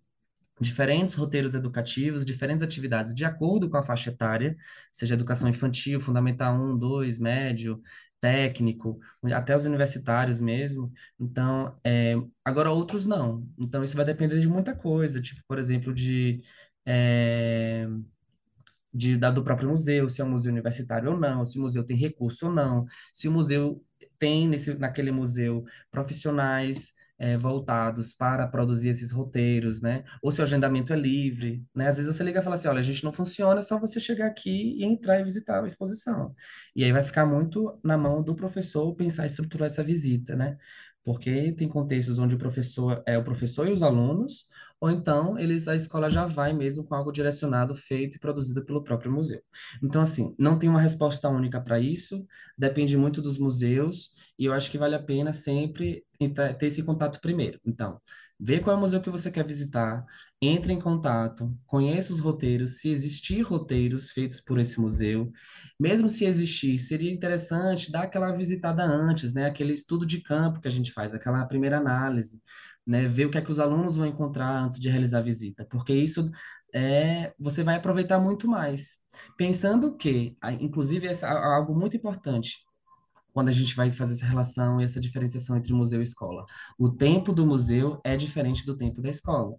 diferentes 0.60 1.16
roteiros 1.16 1.56
educativos, 1.56 2.26
diferentes 2.26 2.64
atividades 2.64 3.14
de 3.14 3.26
acordo 3.26 3.70
com 3.70 3.78
a 3.78 3.84
faixa 3.84 4.10
etária, 4.10 4.56
seja 4.92 5.14
educação 5.14 5.50
infantil, 5.50 6.00
fundamental 6.00 6.56
um, 6.56 6.78
dois, 6.78 7.20
médio, 7.20 7.82
técnico, 8.20 9.00
até 9.34 9.56
os 9.56 9.66
universitários 9.66 10.40
mesmo. 10.40 10.92
Então, 11.20 11.78
é, 11.84 12.16
agora 12.44 12.72
outros 12.72 13.06
não. 13.06 13.48
Então, 13.58 13.84
isso 13.84 13.96
vai 13.96 14.06
depender 14.06 14.40
de 14.40 14.48
muita 14.48 14.76
coisa, 14.76 15.22
tipo, 15.22 15.42
por 15.48 15.58
exemplo, 15.58 15.94
de 15.94 16.42
é, 16.86 17.88
de, 18.94 19.18
da, 19.18 19.30
do 19.32 19.44
próprio 19.44 19.70
museu, 19.70 20.10
se 20.10 20.22
é 20.22 20.26
um 20.26 20.32
museu 20.32 20.52
universitário 20.52 21.12
ou 21.12 21.20
não, 21.20 21.46
se 21.46 21.60
o 21.60 21.62
museu 21.62 21.84
tem 21.84 21.96
recurso 21.96 22.48
ou 22.48 22.54
não, 22.54 22.86
se 23.14 23.28
o 23.28 23.32
museu 23.32 23.84
tem 24.18 24.48
nesse, 24.48 24.74
naquele 24.76 25.12
museu 25.12 25.64
profissionais 25.92 26.94
eh, 27.20 27.38
voltados 27.38 28.14
para 28.14 28.48
produzir 28.48 28.90
esses 28.90 29.12
roteiros, 29.12 29.82
né? 29.82 30.04
Ou 30.24 30.32
se 30.32 30.40
o 30.42 30.44
agendamento 30.44 30.94
é 30.94 30.96
livre, 30.96 31.64
né? 31.76 31.88
Às 31.88 31.98
vezes 31.98 32.16
você 32.16 32.24
liga 32.24 32.40
e 32.40 32.44
fala 32.44 32.56
assim, 32.56 32.68
olha, 32.68 32.80
a 32.80 32.84
gente 32.84 33.04
não 33.04 33.14
funciona, 33.14 33.60
é 33.60 33.64
só 33.64 33.78
você 33.80 34.00
chegar 34.00 34.28
aqui 34.28 34.76
e 34.80 34.86
entrar 34.86 35.20
e 35.20 35.24
visitar 35.24 35.64
a 35.64 35.68
exposição. 35.68 36.34
E 36.76 36.84
aí 36.84 36.92
vai 36.92 37.04
ficar 37.04 37.26
muito 37.26 37.80
na 37.84 37.98
mão 37.98 38.24
do 38.24 38.36
professor 38.36 38.96
pensar 38.96 39.24
e 39.24 39.28
estruturar 39.28 39.68
essa 39.68 39.84
visita, 39.84 40.36
né? 40.36 40.58
Porque 41.04 41.52
tem 41.54 41.68
contextos 41.68 42.20
onde 42.20 42.36
o 42.36 42.38
professor 42.38 43.02
é 43.06 43.18
o 43.18 43.24
professor 43.24 43.68
e 43.68 43.72
os 43.72 43.82
alunos, 43.82 44.48
ou 44.80 44.90
então 44.92 45.38
eles 45.40 45.68
a 45.68 45.76
escola 45.76 46.10
já 46.10 46.26
vai 46.28 46.54
mesmo 46.54 46.86
com 46.86 46.94
algo 46.96 47.12
direcionado, 47.12 47.74
feito 47.76 48.18
e 48.18 48.20
produzido 48.20 48.64
pelo 48.66 48.84
próprio 48.84 49.12
museu. 49.12 49.42
Então, 49.84 50.02
assim, 50.02 50.36
não 50.38 50.58
tem 50.60 50.70
uma 50.70 50.82
resposta 50.82 51.28
única 51.30 51.60
para 51.62 51.80
isso, 51.80 52.26
depende 52.58 52.96
muito 52.98 53.22
dos 53.22 53.38
museus, 53.38 54.12
e 54.38 54.46
eu 54.46 54.54
acho 54.54 54.70
que 54.70 54.78
vale 54.78 54.96
a 54.96 55.04
pena 55.04 55.34
sempre 55.34 56.06
entrar- 56.20 56.54
ter 56.56 56.68
esse 56.68 56.84
contato 56.84 57.20
primeiro. 57.22 57.60
Então, 57.66 58.00
vê 58.40 58.60
qual 58.60 58.76
é 58.76 58.78
o 58.78 58.82
museu 58.82 59.02
que 59.02 59.10
você 59.10 59.32
quer 59.32 59.46
visitar, 59.46 60.06
entre 60.42 60.72
em 60.74 60.80
contato, 60.80 61.54
conheça 61.66 62.14
os 62.14 62.20
roteiros, 62.20 62.80
se 62.80 62.90
existir 62.90 63.42
roteiros 63.42 64.12
feitos 64.12 64.40
por 64.40 64.58
esse 64.60 64.80
museu, 64.80 65.32
mesmo 65.80 66.08
se 66.08 66.24
existir, 66.26 66.80
seria 66.80 67.12
interessante 67.12 67.92
dar 67.92 68.04
aquela 68.04 68.32
visitada 68.32 68.84
antes, 68.84 69.34
né? 69.34 69.46
Aquele 69.46 69.74
estudo 69.74 70.06
de 70.06 70.22
campo 70.22 70.62
que 70.62 70.68
a 70.68 70.72
gente 70.72 70.92
faz, 70.94 71.14
aquela 71.14 71.46
primeira 71.46 71.78
análise 71.78 72.42
né, 72.88 73.08
ver 73.08 73.26
o 73.26 73.30
que 73.32 73.38
é 73.38 73.42
que 73.42 73.52
os 73.52 73.60
alunos 73.60 73.98
vão 73.98 74.06
encontrar 74.08 74.50
antes 74.64 74.80
de 74.80 74.90
realizar 74.90 75.20
a 75.20 75.22
visita, 75.22 75.66
porque 75.70 75.94
isso 75.94 76.32
é, 76.74 77.34
você 77.40 77.62
vai 77.64 77.76
aproveitar 77.76 78.20
muito 78.20 78.48
mais. 78.48 78.98
Pensando 79.38 79.96
que, 79.96 80.36
inclusive, 80.60 81.08
a- 81.08 81.56
algo 81.56 81.76
muito 81.76 81.96
importante 81.98 82.58
quando 83.34 83.50
a 83.50 83.52
gente 83.52 83.76
vai 83.76 83.92
fazer 83.94 84.14
essa 84.14 84.26
relação 84.26 84.82
e 84.82 84.84
essa 84.84 85.00
diferenciação 85.00 85.56
entre 85.58 85.74
museu 85.74 86.00
e 86.00 86.04
escola. 86.04 86.46
O 86.80 86.90
tempo 86.92 87.32
do 87.34 87.46
museu 87.46 88.02
é 88.04 88.16
diferente 88.16 88.66
do 88.66 88.76
tempo 88.78 89.02
da 89.02 89.10
escola. 89.10 89.56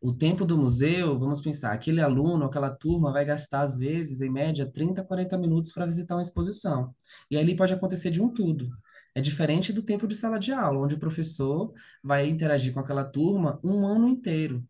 O 0.00 0.12
tempo 0.12 0.44
do 0.44 0.56
museu, 0.56 1.18
vamos 1.18 1.40
pensar, 1.40 1.72
aquele 1.72 2.00
aluno, 2.00 2.44
aquela 2.44 2.70
turma 2.70 3.12
vai 3.12 3.24
gastar, 3.24 3.62
às 3.62 3.78
vezes, 3.78 4.20
em 4.20 4.30
média, 4.30 4.70
30, 4.70 5.02
40 5.02 5.36
minutos 5.36 5.72
para 5.72 5.84
visitar 5.86 6.14
uma 6.14 6.22
exposição. 6.22 6.94
E 7.30 7.36
ali 7.36 7.56
pode 7.56 7.72
acontecer 7.72 8.10
de 8.10 8.22
um 8.22 8.32
tudo. 8.32 8.70
É 9.14 9.20
diferente 9.20 9.72
do 9.72 9.82
tempo 9.82 10.06
de 10.06 10.14
sala 10.14 10.38
de 10.38 10.52
aula, 10.52 10.80
onde 10.80 10.94
o 10.94 10.98
professor 11.00 11.72
vai 12.02 12.28
interagir 12.28 12.72
com 12.72 12.78
aquela 12.78 13.04
turma 13.04 13.58
um 13.64 13.84
ano 13.84 14.08
inteiro. 14.08 14.64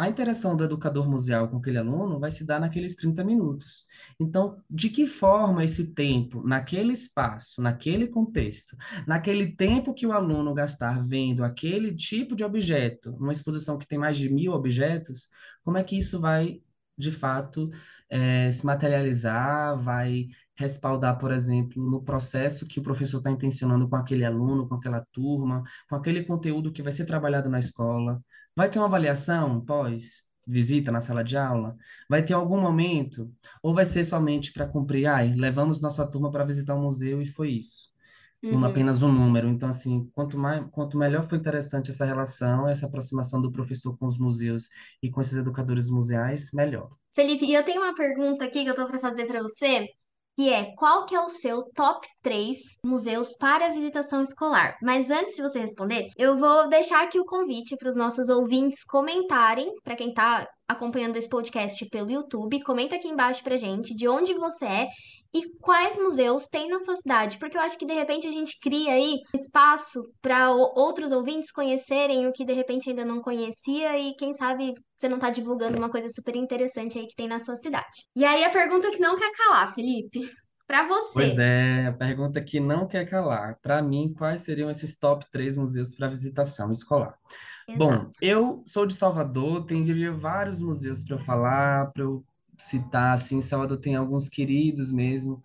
A 0.00 0.08
interação 0.08 0.56
do 0.56 0.64
educador 0.64 1.10
museal 1.10 1.46
com 1.46 1.58
aquele 1.58 1.76
aluno 1.76 2.18
vai 2.18 2.30
se 2.30 2.46
dar 2.46 2.58
naqueles 2.58 2.96
30 2.96 3.22
minutos. 3.22 3.84
Então, 4.18 4.56
de 4.70 4.88
que 4.88 5.06
forma 5.06 5.62
esse 5.62 5.92
tempo, 5.92 6.42
naquele 6.42 6.94
espaço, 6.94 7.60
naquele 7.60 8.08
contexto, 8.08 8.74
naquele 9.06 9.54
tempo 9.54 9.92
que 9.92 10.06
o 10.06 10.12
aluno 10.12 10.54
gastar 10.54 11.06
vendo 11.06 11.44
aquele 11.44 11.94
tipo 11.94 12.34
de 12.34 12.42
objeto, 12.42 13.12
numa 13.12 13.30
exposição 13.30 13.76
que 13.76 13.86
tem 13.86 13.98
mais 13.98 14.16
de 14.16 14.30
mil 14.30 14.52
objetos, 14.54 15.28
como 15.62 15.76
é 15.76 15.84
que 15.84 15.98
isso 15.98 16.18
vai, 16.18 16.62
de 16.96 17.12
fato, 17.12 17.68
eh, 18.08 18.50
se 18.52 18.64
materializar, 18.64 19.76
vai 19.78 20.28
respaldar, 20.56 21.18
por 21.18 21.30
exemplo, 21.30 21.82
no 21.90 22.02
processo 22.02 22.66
que 22.66 22.80
o 22.80 22.82
professor 22.82 23.18
está 23.18 23.30
intencionando 23.30 23.86
com 23.86 23.96
aquele 23.96 24.24
aluno, 24.24 24.66
com 24.66 24.76
aquela 24.76 25.04
turma, 25.12 25.62
com 25.90 25.96
aquele 25.96 26.24
conteúdo 26.24 26.72
que 26.72 26.82
vai 26.82 26.92
ser 26.92 27.04
trabalhado 27.04 27.50
na 27.50 27.58
escola. 27.58 28.22
Vai 28.56 28.70
ter 28.70 28.78
uma 28.78 28.86
avaliação 28.86 29.64
pós 29.64 30.24
visita 30.46 30.90
na 30.90 31.00
sala 31.00 31.22
de 31.22 31.36
aula? 31.36 31.76
Vai 32.08 32.24
ter 32.24 32.34
algum 32.34 32.60
momento? 32.60 33.32
Ou 33.62 33.74
vai 33.74 33.86
ser 33.86 34.04
somente 34.04 34.52
para 34.52 34.66
cumprir? 34.66 35.06
Ai, 35.06 35.32
levamos 35.34 35.80
nossa 35.80 36.06
turma 36.10 36.30
para 36.30 36.44
visitar 36.44 36.74
um 36.74 36.82
museu 36.82 37.20
e 37.22 37.26
foi 37.26 37.50
isso. 37.52 37.88
Um, 38.50 38.56
Uhum. 38.56 38.64
apenas 38.64 39.02
um 39.02 39.12
número. 39.12 39.48
Então, 39.48 39.68
assim, 39.68 40.10
quanto 40.14 40.36
mais, 40.38 40.64
quanto 40.72 40.98
melhor 40.98 41.22
foi 41.22 41.38
interessante 41.38 41.90
essa 41.90 42.04
relação, 42.04 42.66
essa 42.68 42.86
aproximação 42.86 43.40
do 43.40 43.52
professor 43.52 43.96
com 43.96 44.06
os 44.06 44.18
museus 44.18 44.68
e 45.02 45.10
com 45.10 45.20
esses 45.20 45.36
educadores 45.38 45.88
museais, 45.88 46.50
melhor. 46.52 46.90
Felipe, 47.14 47.52
eu 47.52 47.64
tenho 47.64 47.82
uma 47.82 47.94
pergunta 47.94 48.44
aqui 48.44 48.64
que 48.64 48.70
eu 48.70 48.74
tô 48.74 48.86
para 48.86 48.98
fazer 49.00 49.26
para 49.26 49.42
você, 49.42 49.88
que 50.40 50.48
é 50.48 50.72
qual 50.74 51.04
que 51.04 51.14
é 51.14 51.20
o 51.20 51.28
seu 51.28 51.64
top 51.74 52.08
3 52.22 52.56
museus 52.82 53.36
para 53.36 53.74
visitação 53.74 54.22
escolar? 54.22 54.74
Mas 54.82 55.10
antes 55.10 55.36
de 55.36 55.42
você 55.42 55.58
responder, 55.58 56.08
eu 56.16 56.38
vou 56.38 56.66
deixar 56.66 57.04
aqui 57.04 57.20
o 57.20 57.26
convite 57.26 57.76
para 57.76 57.90
os 57.90 57.94
nossos 57.94 58.30
ouvintes 58.30 58.82
comentarem, 58.82 59.70
para 59.84 59.94
quem 59.94 60.14
tá 60.14 60.48
acompanhando 60.66 61.16
esse 61.16 61.28
podcast 61.28 61.84
pelo 61.90 62.10
YouTube, 62.10 62.62
comenta 62.62 62.96
aqui 62.96 63.08
embaixo 63.08 63.44
pra 63.44 63.58
gente 63.58 63.94
de 63.94 64.08
onde 64.08 64.32
você 64.32 64.64
é 64.64 64.88
e 65.32 65.56
quais 65.58 65.96
museus 65.96 66.48
tem 66.48 66.68
na 66.68 66.80
sua 66.80 66.96
cidade, 66.96 67.38
porque 67.38 67.56
eu 67.56 67.60
acho 67.60 67.78
que 67.78 67.86
de 67.86 67.94
repente 67.94 68.26
a 68.26 68.32
gente 68.32 68.58
cria 68.60 68.92
aí 68.92 69.20
espaço 69.34 70.10
para 70.20 70.50
outros 70.50 71.12
ouvintes 71.12 71.52
conhecerem 71.52 72.26
o 72.26 72.32
que 72.32 72.44
de 72.44 72.52
repente 72.52 72.90
ainda 72.90 73.04
não 73.04 73.20
conhecia 73.22 73.98
e 73.98 74.14
quem 74.16 74.34
sabe 74.34 74.74
você 74.98 75.08
não 75.08 75.18
tá 75.18 75.30
divulgando 75.30 75.78
uma 75.78 75.90
coisa 75.90 76.08
super 76.08 76.36
interessante 76.36 76.98
aí 76.98 77.06
que 77.06 77.14
tem 77.16 77.28
na 77.28 77.40
sua 77.40 77.56
cidade. 77.56 78.04
E 78.14 78.24
aí 78.24 78.44
a 78.44 78.50
pergunta 78.50 78.90
que 78.90 79.00
não 79.00 79.16
quer 79.16 79.30
calar, 79.32 79.72
Felipe, 79.74 80.20
Pois 81.12 81.36
você. 81.36 81.42
é, 81.42 81.86
a 81.86 81.92
pergunta 81.92 82.40
que 82.42 82.60
não 82.60 82.86
quer 82.86 83.04
calar. 83.08 83.58
Para 83.60 83.82
mim, 83.82 84.12
quais 84.16 84.42
seriam 84.42 84.70
esses 84.70 84.96
top 84.96 85.26
três 85.30 85.56
museus 85.56 85.94
para 85.94 86.08
visitação 86.08 86.70
escolar? 86.70 87.18
Bom, 87.74 87.92
Exato. 87.92 88.12
eu 88.20 88.62
sou 88.66 88.86
de 88.86 88.94
Salvador, 88.94 89.64
teria 89.66 90.12
vários 90.12 90.60
museus 90.60 91.02
para 91.02 91.16
eu 91.16 91.20
falar, 91.20 91.92
para 91.92 92.02
eu 92.04 92.24
citar, 92.62 93.14
assim, 93.14 93.40
Salvador 93.40 93.78
tem 93.78 93.96
alguns 93.96 94.28
queridos 94.28 94.90
mesmo, 94.92 95.42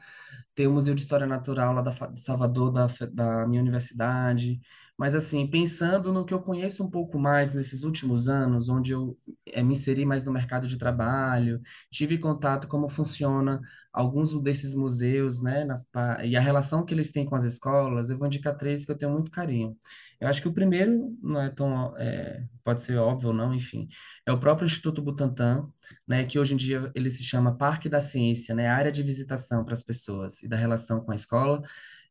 tem 0.56 0.68
o 0.68 0.72
Museu 0.74 0.96
de 0.96 1.02
História 1.02 1.28
Natural 1.28 1.74
lá 1.74 1.82
da, 1.82 1.92
de 2.08 2.20
Salvador, 2.22 2.72
da, 2.72 2.88
da 3.14 3.48
minha 3.48 3.62
universidade, 3.62 4.60
mas 4.98 5.14
assim, 5.14 5.46
pensando 5.48 6.14
no 6.14 6.26
que 6.26 6.34
eu 6.34 6.42
conheço 6.42 6.84
um 6.84 6.90
pouco 6.90 7.20
mais 7.20 7.54
nesses 7.54 7.84
últimos 7.84 8.30
anos, 8.30 8.70
onde 8.70 8.92
eu 8.94 9.18
eh, 9.46 9.62
me 9.62 9.74
inseri 9.74 10.06
mais 10.06 10.24
no 10.24 10.32
mercado 10.32 10.68
de 10.68 10.78
trabalho, 10.78 11.62
tive 11.92 12.18
contato 12.18 12.68
como 12.68 12.88
funciona 12.88 13.62
alguns 13.92 14.38
desses 14.42 14.74
museus, 14.74 15.42
né, 15.42 15.64
nas, 15.64 15.90
e 16.26 16.36
a 16.36 16.42
relação 16.42 16.86
que 16.86 16.94
eles 16.94 17.12
têm 17.12 17.26
com 17.26 17.36
as 17.36 17.46
escolas, 17.46 18.10
eu 18.10 18.18
vou 18.18 18.28
indicar 18.28 18.58
três 18.58 18.86
que 18.86 18.92
eu 18.92 18.98
tenho 18.98 19.12
muito 19.12 19.32
carinho. 19.32 19.78
Eu 20.20 20.28
acho 20.28 20.42
que 20.42 20.48
o 20.48 20.54
primeiro 20.54 21.18
não 21.22 21.42
é 21.42 21.50
tão, 21.50 21.96
é, 21.98 22.44
pode 22.64 22.82
ser 22.82 22.98
óbvio 22.98 23.30
ou 23.30 23.34
não, 23.34 23.54
enfim, 23.54 23.88
é 24.26 24.32
o 24.32 24.40
próprio 24.40 24.66
Instituto 24.66 25.02
Butantan, 25.02 25.70
né, 26.08 26.26
que 26.26 26.38
hoje 26.38 26.54
em 26.54 26.58
dia 26.58 26.92
ele 26.94 27.10
se 27.10 27.24
chama 27.24 27.58
Parque 27.58 27.88
da 27.88 28.02
Ciência, 28.02 28.54
né, 28.54 28.68
área 28.68 28.92
de 28.92 29.02
visitação 29.02 29.64
para 29.64 29.74
as 29.74 29.84
pessoas 29.84 30.44
e 30.44 30.48
da 30.50 30.58
relação 30.58 31.00
com 31.02 31.12
a 31.12 31.16
escola, 31.16 31.62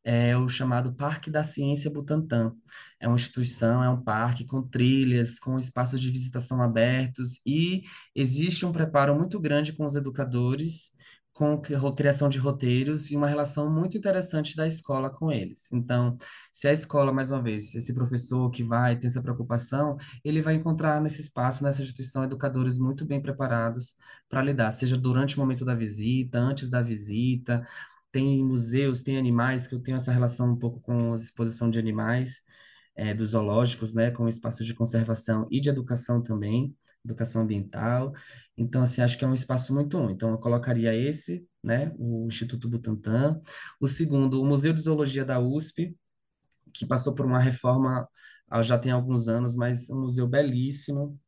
é 0.05 0.37
o 0.37 0.49
chamado 0.49 0.95
Parque 0.95 1.31
da 1.31 1.43
Ciência 1.43 1.91
Butantan. 1.91 2.53
É 3.01 3.09
uma 3.09 3.17
instituição, 3.17 3.83
é 3.83 3.89
um 3.89 4.03
parque 4.03 4.45
com 4.45 4.63
trilhas, 4.63 5.39
com 5.39 5.59
espaços 5.59 6.01
de 6.01 6.11
visitação 6.11 6.63
abertos 6.63 7.41
e 7.47 7.83
existe 8.15 8.67
um 8.67 8.73
preparo 8.73 9.15
muito 9.17 9.41
grande 9.41 9.73
com 9.73 9.85
os 9.85 9.97
educadores 9.97 10.93
com 11.35 11.61
criação 11.61 12.29
de 12.29 12.39
roteiros 12.39 13.11
e 13.11 13.17
uma 13.17 13.27
relação 13.27 13.69
muito 13.69 13.99
interessante 13.99 14.55
da 14.55 14.69
escola 14.69 15.11
com 15.11 15.33
eles. 15.33 15.71
Então, 15.73 16.17
se 16.53 16.69
a 16.69 16.73
escola, 16.73 17.13
mais 17.13 17.33
uma 17.33 17.43
vez, 17.43 17.75
esse 17.75 17.93
professor 17.93 18.49
que 18.53 18.63
vai 18.63 18.97
ter 18.97 19.09
essa 19.09 19.21
preocupação, 19.21 19.97
ele 20.25 20.41
vai 20.41 20.55
encontrar 20.55 21.01
nesse 21.01 21.21
espaço, 21.21 21.65
nessa 21.65 21.83
instituição, 21.83 22.23
educadores 22.23 22.79
muito 22.79 23.05
bem 23.05 23.21
preparados 23.21 23.97
para 24.29 24.43
lidar, 24.43 24.71
seja 24.71 24.97
durante 24.97 25.37
o 25.37 25.41
momento 25.41 25.65
da 25.65 25.75
visita, 25.75 26.39
antes 26.39 26.71
da 26.71 26.81
visita. 26.81 27.67
Tem 28.15 28.45
museus, 28.45 29.03
tem 29.03 29.19
animais, 29.19 29.67
que 29.67 29.75
eu 29.75 29.81
tenho 29.81 29.97
essa 29.97 30.13
relação 30.13 30.53
um 30.53 30.57
pouco 30.57 30.81
com 30.81 31.13
a 31.13 31.15
exposição 31.17 31.69
de 31.69 31.79
animais, 31.79 32.43
é, 32.97 33.13
dos 33.13 33.31
zoológicos, 33.31 33.95
né, 33.95 34.11
com 34.11 34.29
espaços 34.29 34.65
de 34.65 34.75
conservação 34.75 35.49
e 35.51 35.61
de 35.61 35.69
educação 35.69 36.23
também 36.23 36.75
educação 37.05 37.43
ambiental. 37.43 38.15
Então, 38.57 38.83
assim, 38.83 39.03
acho 39.03 39.19
que 39.19 39.25
é 39.25 39.29
um 39.29 39.35
espaço 39.35 39.75
muito 39.75 39.99
bom. 39.99 40.11
Então, 40.11 40.31
eu 40.31 40.39
colocaria 40.39 40.95
esse, 40.95 41.47
né, 41.63 41.93
o 41.99 42.27
Instituto 42.27 42.69
Butantan. 42.69 43.41
O 43.79 43.87
segundo, 43.87 44.41
o 44.41 44.47
Museu 44.47 44.73
de 44.73 44.81
Zoologia 44.81 45.25
da 45.25 45.39
USP, 45.39 45.95
que 46.73 46.87
passou 46.87 47.15
por 47.15 47.27
uma 47.27 47.39
reforma 47.39 48.09
já 48.63 48.79
tem 48.79 48.93
alguns 48.93 49.29
anos, 49.29 49.57
mas 49.57 49.91
um 49.91 50.03
museu 50.03 50.29
belíssimo, 50.29 51.19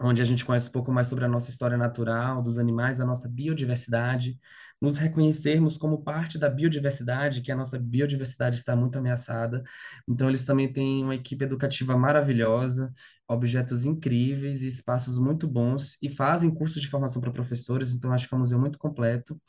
onde 0.00 0.20
a 0.20 0.24
gente 0.24 0.44
conhece 0.44 0.68
um 0.68 0.72
pouco 0.72 0.90
mais 0.90 1.06
sobre 1.06 1.24
a 1.24 1.28
nossa 1.28 1.50
história 1.50 1.76
natural, 1.76 2.42
dos 2.42 2.58
animais, 2.58 3.00
a 3.00 3.04
nossa 3.04 3.28
biodiversidade, 3.28 4.38
nos 4.84 4.98
reconhecermos 4.98 5.76
como 5.76 6.02
parte 6.02 6.38
da 6.38 6.48
biodiversidade, 6.48 7.40
que 7.40 7.50
a 7.50 7.56
nossa 7.56 7.78
biodiversidade 7.78 8.58
está 8.58 8.76
muito 8.76 8.96
ameaçada. 8.98 9.62
Então, 10.08 10.28
eles 10.28 10.44
também 10.44 10.72
têm 10.72 11.02
uma 11.02 11.14
equipe 11.14 11.44
educativa 11.44 11.96
maravilhosa, 11.96 12.92
objetos 13.26 13.84
incríveis 13.84 14.62
e 14.62 14.68
espaços 14.68 15.18
muito 15.18 15.48
bons, 15.48 15.96
e 16.02 16.08
fazem 16.08 16.54
cursos 16.54 16.80
de 16.80 16.88
formação 16.88 17.20
para 17.20 17.32
professores, 17.32 17.94
então 17.94 18.12
acho 18.12 18.28
que 18.28 18.34
é 18.34 18.36
um 18.36 18.40
museu 18.40 18.58
muito 18.58 18.78
completo. 18.78 19.40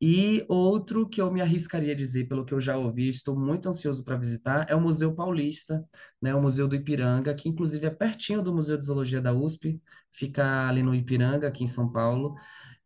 E 0.00 0.44
outro 0.48 1.08
que 1.08 1.20
eu 1.22 1.32
me 1.32 1.40
arriscaria 1.40 1.92
a 1.92 1.96
dizer, 1.96 2.28
pelo 2.28 2.44
que 2.44 2.52
eu 2.52 2.60
já 2.60 2.76
ouvi, 2.76 3.08
estou 3.08 3.38
muito 3.38 3.68
ansioso 3.68 4.04
para 4.04 4.16
visitar, 4.16 4.66
é 4.68 4.74
o 4.74 4.80
Museu 4.80 5.14
Paulista, 5.14 5.82
né, 6.20 6.34
o 6.34 6.42
Museu 6.42 6.68
do 6.68 6.74
Ipiranga, 6.76 7.34
que 7.34 7.48
inclusive 7.48 7.86
é 7.86 7.90
pertinho 7.90 8.42
do 8.42 8.54
Museu 8.54 8.76
de 8.76 8.84
Zoologia 8.84 9.22
da 9.22 9.32
USP, 9.32 9.80
fica 10.12 10.68
ali 10.68 10.82
no 10.82 10.94
Ipiranga, 10.94 11.48
aqui 11.48 11.64
em 11.64 11.66
São 11.66 11.90
Paulo. 11.90 12.36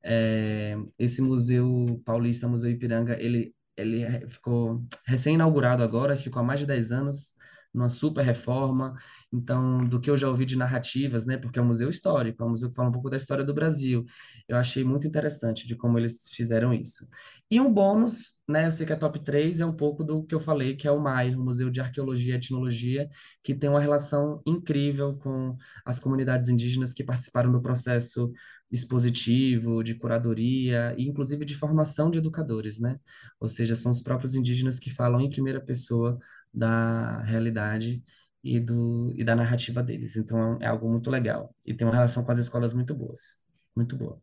É, 0.02 0.76
esse 0.98 1.22
Museu 1.22 2.00
Paulista, 2.04 2.48
Museu 2.48 2.70
Ipiranga, 2.70 3.20
ele, 3.20 3.54
ele 3.76 4.26
ficou 4.28 4.82
recém-inaugurado 5.06 5.82
agora, 5.82 6.18
ficou 6.18 6.40
há 6.40 6.44
mais 6.44 6.60
de 6.60 6.66
10 6.66 6.92
anos, 6.92 7.34
numa 7.72 7.88
super 7.88 8.24
reforma. 8.24 8.94
Então, 9.32 9.84
do 9.84 10.00
que 10.00 10.10
eu 10.10 10.16
já 10.16 10.28
ouvi 10.28 10.44
de 10.44 10.56
narrativas, 10.56 11.26
né, 11.26 11.36
porque 11.36 11.58
é 11.58 11.62
um 11.62 11.66
museu 11.66 11.88
histórico, 11.88 12.42
é 12.42 12.46
um 12.46 12.50
museu 12.50 12.68
que 12.68 12.74
fala 12.74 12.88
um 12.88 12.92
pouco 12.92 13.10
da 13.10 13.16
história 13.16 13.44
do 13.44 13.54
Brasil. 13.54 14.04
Eu 14.48 14.56
achei 14.56 14.82
muito 14.84 15.06
interessante 15.06 15.66
de 15.66 15.76
como 15.76 15.98
eles 15.98 16.28
fizeram 16.30 16.72
isso. 16.74 17.08
E 17.50 17.60
um 17.60 17.72
bônus, 17.72 18.39
né, 18.50 18.66
eu 18.66 18.70
sei 18.70 18.84
que 18.86 18.92
é 18.92 18.96
top 18.96 19.18
3, 19.20 19.60
é 19.60 19.66
um 19.66 19.74
pouco 19.74 20.04
do 20.04 20.24
que 20.24 20.34
eu 20.34 20.40
falei, 20.40 20.76
que 20.76 20.86
é 20.86 20.90
o 20.90 21.00
MAI, 21.00 21.34
o 21.34 21.40
Museu 21.40 21.70
de 21.70 21.80
Arqueologia 21.80 22.34
e 22.34 22.36
Etnologia, 22.36 23.08
que 23.42 23.54
tem 23.54 23.70
uma 23.70 23.80
relação 23.80 24.42
incrível 24.46 25.16
com 25.16 25.56
as 25.84 25.98
comunidades 25.98 26.48
indígenas 26.48 26.92
que 26.92 27.04
participaram 27.04 27.50
do 27.50 27.62
processo 27.62 28.32
expositivo, 28.70 29.82
de 29.82 29.94
curadoria 29.94 30.94
e 30.96 31.08
inclusive 31.08 31.44
de 31.44 31.56
formação 31.56 32.10
de 32.10 32.18
educadores, 32.18 32.78
né? 32.78 32.98
Ou 33.40 33.48
seja, 33.48 33.74
são 33.74 33.90
os 33.90 34.02
próprios 34.02 34.34
indígenas 34.34 34.78
que 34.78 34.90
falam 34.90 35.20
em 35.20 35.30
primeira 35.30 35.60
pessoa 35.60 36.18
da 36.52 37.22
realidade 37.22 38.02
e, 38.42 38.58
do, 38.60 39.12
e 39.16 39.24
da 39.24 39.36
narrativa 39.36 39.82
deles. 39.82 40.16
Então 40.16 40.58
é 40.60 40.66
algo 40.66 40.88
muito 40.88 41.10
legal. 41.10 41.54
E 41.66 41.74
tem 41.74 41.86
uma 41.86 41.94
relação 41.94 42.24
com 42.24 42.32
as 42.32 42.38
escolas 42.38 42.72
muito 42.72 42.94
boas. 42.94 43.42
Muito 43.74 43.96
boa. 43.96 44.20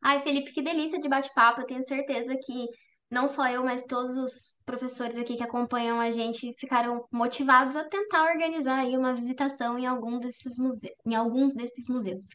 Ai, 0.00 0.20
Felipe, 0.20 0.52
que 0.52 0.62
delícia 0.62 1.00
de 1.00 1.08
bate-papo. 1.08 1.60
Eu 1.60 1.66
tenho 1.66 1.82
certeza 1.82 2.36
que 2.36 2.66
não 3.10 3.28
só 3.28 3.48
eu, 3.48 3.64
mas 3.64 3.84
todos 3.84 4.16
os 4.16 4.54
professores 4.64 5.16
aqui 5.16 5.36
que 5.36 5.42
acompanham 5.42 5.98
a 6.00 6.10
gente 6.10 6.52
ficaram 6.58 7.04
motivados 7.10 7.74
a 7.76 7.84
tentar 7.84 8.30
organizar 8.30 8.80
aí 8.80 8.96
uma 8.96 9.14
visitação 9.14 9.78
em 9.78 9.86
algum 9.86 10.18
desses 10.18 10.58
museus, 10.58 10.94
em 11.06 11.14
alguns 11.14 11.54
desses 11.54 11.88
museus. 11.88 12.26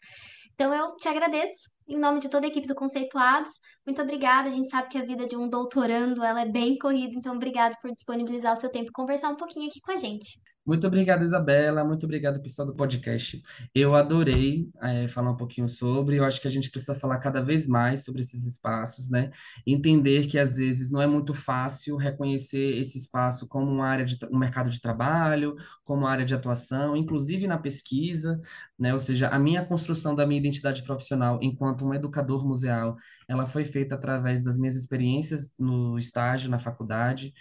Então 0.54 0.74
eu 0.74 0.96
te 0.98 1.08
agradeço 1.08 1.72
em 1.88 1.98
nome 1.98 2.20
de 2.20 2.30
toda 2.30 2.46
a 2.46 2.50
equipe 2.50 2.68
do 2.68 2.76
Conceituados. 2.76 3.52
Muito 3.86 4.02
obrigada. 4.02 4.50
A 4.50 4.52
gente 4.52 4.70
sabe 4.70 4.90
que 4.90 4.98
a 4.98 5.06
vida 5.06 5.28
de 5.28 5.36
um 5.36 5.50
doutorando 5.50 6.24
ela 6.24 6.42
é 6.42 6.46
bem 6.46 6.78
corrida, 6.78 7.14
então 7.16 7.36
obrigado 7.36 7.76
por 7.82 7.92
disponibilizar 7.92 8.54
o 8.54 8.60
seu 8.60 8.72
tempo 8.72 8.90
e 8.90 8.94
conversar 8.94 9.30
um 9.30 9.36
pouquinho 9.36 9.68
aqui 9.68 9.80
com 9.82 9.92
a 9.92 9.98
gente. 9.98 10.40
Muito 10.66 10.88
obrigado, 10.88 11.24
Isabela. 11.24 11.84
Muito 11.84 12.06
obrigado, 12.06 12.42
pessoal 12.42 12.66
do 12.66 12.74
podcast. 12.74 13.42
Eu 13.76 13.94
adorei 13.96 14.70
é, 14.82 15.10
falar 15.10 15.32
um 15.32 15.36
pouquinho 15.36 15.68
sobre. 15.68 16.18
Eu 16.18 16.24
acho 16.24 16.40
que 16.40 16.48
a 16.48 16.52
gente 16.52 16.72
precisa 16.72 16.96
falar 16.96 17.20
cada 17.20 17.42
vez 17.42 17.68
mais 17.68 18.06
sobre 18.06 18.22
esses 18.22 18.48
espaços, 18.48 19.10
né? 19.10 19.30
Entender 19.68 20.26
que 20.26 20.40
às 20.40 20.56
vezes 20.56 20.90
não 20.90 21.02
é 21.02 21.08
muito 21.08 21.34
fácil 21.34 21.98
reconhecer 21.98 22.78
esse 22.80 22.98
espaço 22.98 23.46
como 23.50 23.70
uma 23.70 23.86
área 23.86 24.06
de 24.06 24.18
um 24.32 24.38
mercado 24.38 24.70
de 24.70 24.80
trabalho, 24.80 25.56
como 25.84 26.08
área 26.08 26.24
de 26.24 26.34
atuação, 26.34 26.96
inclusive 26.96 27.46
na 27.46 27.58
pesquisa, 27.58 28.40
né? 28.80 28.94
Ou 28.94 29.00
seja, 29.00 29.28
a 29.28 29.38
minha 29.38 29.66
construção 29.66 30.16
da 30.16 30.26
minha 30.26 30.40
identidade 30.40 30.82
profissional 30.84 31.40
enquanto 31.42 31.86
um 31.86 31.94
educador 31.94 32.48
museal, 32.48 32.96
ela 33.28 33.46
foi 33.46 33.66
feita 33.66 33.96
através 33.96 34.44
das 34.46 34.58
minhas 34.58 34.78
experiências 34.78 35.56
no 35.60 35.98
estágio, 35.98 36.50
na 36.50 36.58
faculdade 36.58 37.34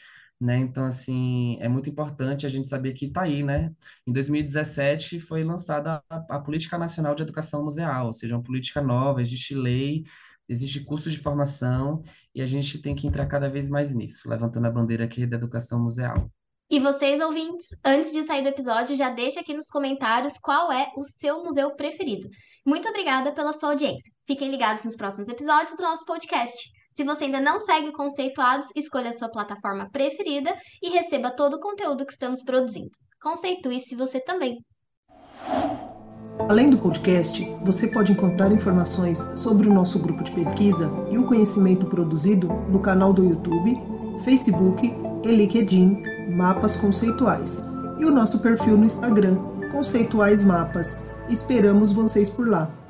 né? 0.43 0.59
Então, 0.59 0.85
assim, 0.85 1.57
é 1.61 1.69
muito 1.69 1.89
importante 1.89 2.45
a 2.45 2.49
gente 2.49 2.67
saber 2.69 2.95
que 2.95 3.07
está 3.07 3.23
aí, 3.23 3.45
né? 3.45 3.73
Em 4.05 4.13
2017 4.13 5.21
foi 5.21 5.45
lançada 5.45 6.03
a, 6.11 6.17
a, 6.31 6.41
Política 6.41 6.77
Nacional 6.77 7.15
de 7.15 7.23
Educação 7.23 7.63
Museal, 7.63 8.07
ou 8.07 8.13
seja, 8.13 8.35
uma 8.35 8.43
política 8.43 8.83
nova, 8.83 9.21
existe 9.21 9.55
lei, 9.55 10.05
existe 10.49 10.81
curso 10.81 11.09
de 11.09 11.19
formação 11.19 12.03
e 12.35 12.43
a 12.43 12.47
gente 12.47 12.83
tem 12.83 12.93
que 12.93 13.07
entrar 13.07 13.27
cada 13.27 13.49
vez 13.49 13.71
mais 13.71 13.95
nisso, 13.95 14.29
levantando 14.29 14.67
a 14.67 14.71
bandeira 14.71 15.05
aqui 15.05 15.25
da 15.25 15.37
educação 15.37 15.81
museal. 15.81 16.29
E 16.69 16.81
vocês, 16.81 17.21
ouvintes, 17.21 17.69
antes 17.85 18.11
de 18.13 18.25
sair 18.25 18.43
do 18.43 18.49
episódio, 18.49 18.97
já 18.97 19.11
deixa 19.11 19.41
aqui 19.41 19.55
nos 19.55 19.69
comentários 19.69 20.33
qual 20.43 20.73
é 20.73 20.91
o 20.97 21.05
seu 21.05 21.45
museu 21.45 21.71
preferido. 21.77 22.29
Muito 22.67 22.89
obrigada 22.89 23.31
pela 23.31 23.53
sua 23.53 23.71
audiência. 23.71 24.13
Fiquem 24.27 24.51
ligados 24.51 24.83
nos 24.83 24.97
próximos 24.97 25.29
episódios 25.29 25.77
do 25.77 25.83
nosso 25.85 26.05
podcast. 26.05 26.69
Se 26.93 27.05
você 27.05 27.25
ainda 27.25 27.41
não 27.41 27.59
segue 27.59 27.89
o 27.89 27.93
Conceituados, 27.93 28.69
escolha 28.77 29.11
a 29.11 29.13
sua 29.13 29.31
plataforma 29.31 29.89
preferida 29.91 30.55
e 30.83 30.91
receba 30.91 31.31
todo 31.31 31.55
o 31.55 31.61
conteúdo 31.61 32.05
que 32.05 32.13
estamos 32.13 32.43
produzindo. 32.43 32.91
Conceitue-se 33.23 33.97
você 33.97 34.21
também. 34.21 34.59
Além 36.49 36.69
do 36.69 36.79
podcast, 36.79 37.43
você 37.65 37.89
pode 37.89 38.13
encontrar 38.13 38.53
informações 38.53 39.19
sobre 39.37 39.69
o 39.69 39.73
nosso 39.73 39.99
grupo 39.99 40.23
de 40.23 40.33
pesquisa 40.33 40.91
e 41.11 41.17
o 41.17 41.25
conhecimento 41.25 41.87
produzido 41.87 42.49
no 42.69 42.81
canal 42.81 43.13
do 43.13 43.25
YouTube, 43.25 43.75
Facebook 44.25 44.93
e 45.25 45.29
LinkedIn 45.29 46.03
Mapas 46.31 46.77
Conceituais 46.77 47.65
e 47.99 48.05
o 48.05 48.11
nosso 48.11 48.41
perfil 48.41 48.77
no 48.77 48.85
Instagram 48.85 49.37
Conceituais 49.71 50.45
Mapas. 50.45 51.05
Esperamos 51.29 51.93
vocês 51.93 52.29
por 52.29 52.49
lá. 52.49 52.82